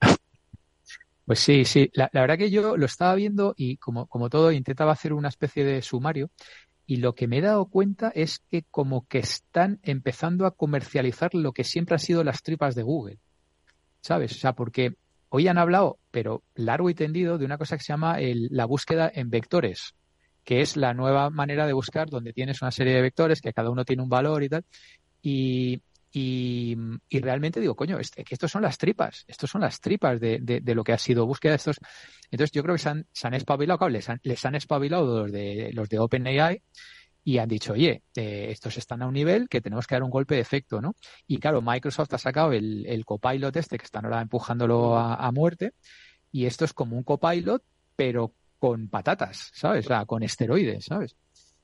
[1.26, 1.90] Pues sí, sí.
[1.94, 5.64] La, verdad que yo lo estaba viendo y como, como todo intentaba hacer una especie
[5.64, 6.30] de sumario
[6.86, 11.34] y lo que me he dado cuenta es que como que están empezando a comercializar
[11.34, 13.18] lo que siempre ha sido las tripas de Google.
[14.02, 14.32] ¿Sabes?
[14.32, 14.96] O sea, porque
[15.36, 19.10] Hoy han hablado, pero largo y tendido, de una cosa que se llama la búsqueda
[19.12, 19.96] en vectores,
[20.44, 23.68] que es la nueva manera de buscar donde tienes una serie de vectores que cada
[23.68, 24.64] uno tiene un valor y tal.
[25.20, 25.82] Y,
[27.10, 30.84] realmente digo, coño, es que estos son las tripas, estos son las tripas de, lo
[30.84, 31.80] que ha sido búsqueda de estos.
[32.30, 35.32] Entonces yo creo que se han, se han espabilado, les han, les han espabilado los
[35.32, 36.62] de, los de OpenAI
[37.24, 40.10] y han dicho, oye, eh, estos están a un nivel que tenemos que dar un
[40.10, 40.94] golpe de efecto, ¿no?
[41.26, 45.72] Y claro, Microsoft ha sacado el, el copilot este que están ahora empujándolo a, muerte
[46.30, 47.62] y esto es como un copilot,
[47.96, 49.86] pero con patatas, ¿sabes?
[49.86, 51.16] O sea, con esteroides, ¿sabes?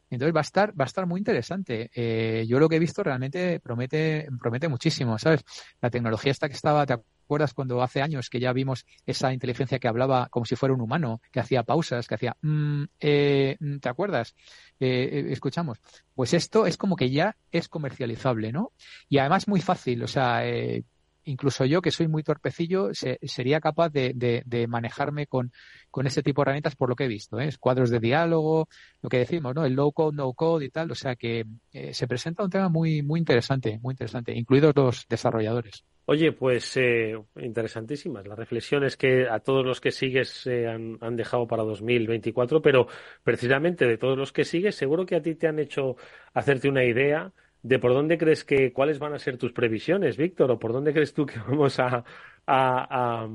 [0.08, 1.90] Entonces va a estar, va a estar muy interesante.
[1.94, 5.44] Eh, yo lo que he visto realmente promete, promete muchísimo, ¿sabes?
[5.80, 6.94] La tecnología esta que estaba, ¿te
[7.30, 10.80] acuerdas cuando hace años que ya vimos esa inteligencia que hablaba como si fuera un
[10.80, 14.34] humano, que hacía pausas, que hacía, mm, eh, ¿te acuerdas?
[14.80, 15.78] Eh, eh, escuchamos.
[16.14, 18.72] Pues esto es como que ya es comercializable, ¿no?
[19.08, 20.84] Y además muy fácil, o sea, eh,
[21.24, 25.52] incluso yo que soy muy torpecillo sería capaz de, manejarme con,
[25.90, 27.50] con ese tipo de herramientas por lo que he visto, ¿eh?
[27.60, 28.68] cuadros de diálogo,
[29.02, 29.64] lo que decimos, ¿no?
[29.64, 31.44] El low code, no code y tal, o sea que
[31.92, 35.84] se presenta un tema muy, muy interesante, muy interesante, incluidos los desarrolladores.
[36.12, 41.46] Oye, pues eh, interesantísimas las reflexiones que a todos los que sigues eh, han, dejado
[41.46, 42.88] para 2024, pero
[43.22, 45.94] precisamente de todos los que sigues, seguro que a ti te han hecho
[46.34, 47.32] hacerte una idea
[47.62, 50.92] de por dónde crees que, cuáles van a ser tus previsiones, Víctor, o por dónde
[50.92, 52.02] crees tú que vamos a,
[52.44, 53.28] a,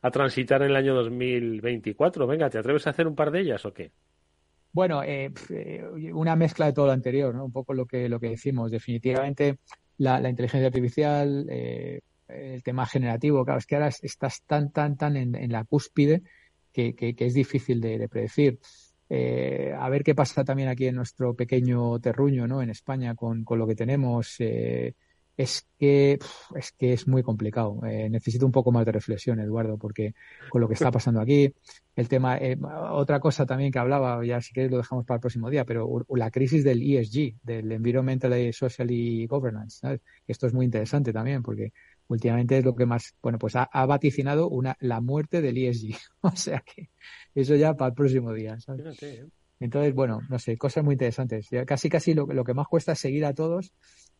[0.00, 2.26] a, transitar en el año 2024.
[2.26, 3.92] Venga, ¿te atreves a hacer un par de ellas o qué?
[4.72, 5.30] Bueno, eh,
[6.14, 7.44] una mezcla de todo lo anterior, ¿no?
[7.44, 8.70] Un poco lo que, lo que decimos.
[8.70, 9.58] Definitivamente
[9.98, 11.46] la, inteligencia artificial,
[12.28, 16.22] el tema generativo, claro, es que ahora estás tan, tan, tan en, la cúspide
[16.72, 18.58] que, que, es difícil de, predecir.
[19.08, 22.62] Eh, a ver qué pasa también aquí en nuestro pequeño terruño, ¿no?
[22.62, 24.36] En España con, con lo que tenemos.
[24.38, 24.94] Eh,
[25.36, 26.18] es que
[26.54, 27.80] es que es muy complicado.
[27.84, 30.14] Eh, necesito un poco más de reflexión, Eduardo, porque
[30.48, 31.52] con lo que está pasando aquí,
[31.96, 32.56] el tema, eh,
[32.92, 35.88] otra cosa también que hablaba, ya si queréis lo dejamos para el próximo día, pero
[36.10, 40.00] la crisis del ESG, del Environmental Social y Governance, ¿sabes?
[40.26, 41.72] Esto es muy interesante también, porque
[42.08, 45.96] últimamente es lo que más, bueno, pues ha, vaticinado una, la muerte del ESG.
[46.22, 46.90] o sea que
[47.34, 49.02] eso ya para el próximo día, ¿sabes?
[49.02, 49.26] ¿eh?
[49.60, 51.48] Entonces, bueno, no sé, cosas muy interesantes.
[51.66, 53.72] Casi, casi lo, lo que más cuesta es seguir a todos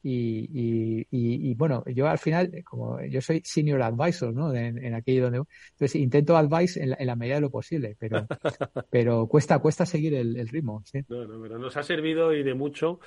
[0.06, 4.54] y, y, bueno, yo al final, como yo soy senior advisor, ¿no?
[4.54, 7.96] En, en aquello donde, entonces intento advice en la, en la, medida de lo posible,
[7.98, 8.26] pero,
[8.90, 11.00] pero cuesta, cuesta seguir el, ritmo, ¿sí?
[11.08, 13.00] No, no, pero nos ha servido y de mucho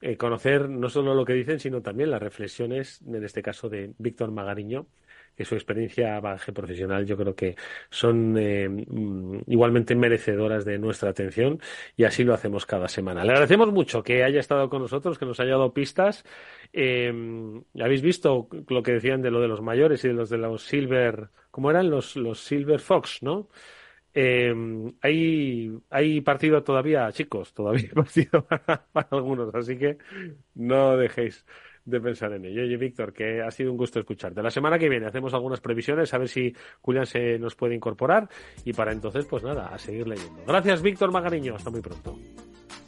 [0.00, 3.92] eh, conocer no solo lo que dicen, sino también las reflexiones, en este caso de
[3.98, 4.86] Víctor Magariño,
[5.36, 7.56] que su experiencia bagaje profesional yo creo que
[7.88, 11.60] son eh, mm, igualmente merecedoras de nuestra atención
[11.96, 13.24] y así lo hacemos cada semana.
[13.24, 16.24] Le agradecemos mucho que haya estado con nosotros, que nos haya dado pistas.
[16.72, 17.12] Eh,
[17.80, 20.62] Habéis visto lo que decían de lo de los mayores y de los de los
[20.62, 21.90] Silver, ¿cómo eran?
[21.90, 23.48] Los, los Silver Fox, ¿no?
[24.12, 24.54] Eh,
[25.02, 29.98] hay, hay partido todavía, chicos, todavía partido para algunos, así que
[30.54, 31.44] no dejéis
[31.84, 32.62] de pensar en ello.
[32.62, 34.42] Oye, Víctor, que ha sido un gusto escucharte.
[34.42, 38.28] La semana que viene hacemos algunas previsiones, a ver si Julián se nos puede incorporar
[38.64, 40.42] y para entonces, pues nada, a seguir leyendo.
[40.46, 41.54] Gracias, Víctor Magariño.
[41.54, 42.18] Hasta muy pronto.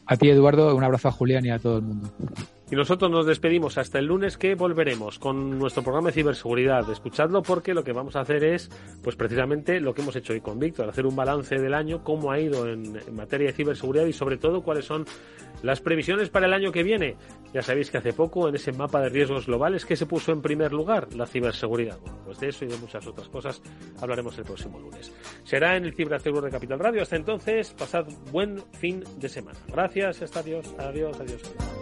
[0.07, 2.11] A ti, Eduardo, un abrazo a Julián y a todo el mundo.
[2.73, 6.91] Y nosotros nos despedimos hasta el lunes que volveremos con nuestro programa de ciberseguridad.
[6.91, 8.71] Escuchadlo porque lo que vamos a hacer es,
[9.03, 12.33] pues precisamente lo que hemos hecho hoy con Víctor, hacer un balance del año, cómo
[12.33, 15.05] ha ido en, materia de ciberseguridad y sobre todo cuáles son
[15.63, 17.17] las previsiones para el año que viene.
[17.53, 20.41] Ya sabéis que hace poco en ese mapa de riesgos globales que se puso en
[20.41, 21.99] primer lugar la ciberseguridad.
[22.01, 23.61] Bueno, pues de eso y de muchas otras cosas
[24.01, 25.13] hablaremos el próximo lunes.
[25.45, 27.03] Será en el Ciberaseguro de Capital Radio.
[27.03, 29.59] Hasta entonces, pasad buen fin de semana.
[29.69, 31.82] Gracias, hasta adiós, adiós, adiós.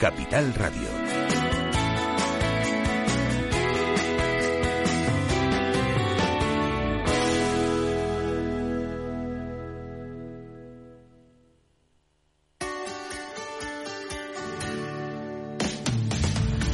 [0.00, 1.09] Capital Radio.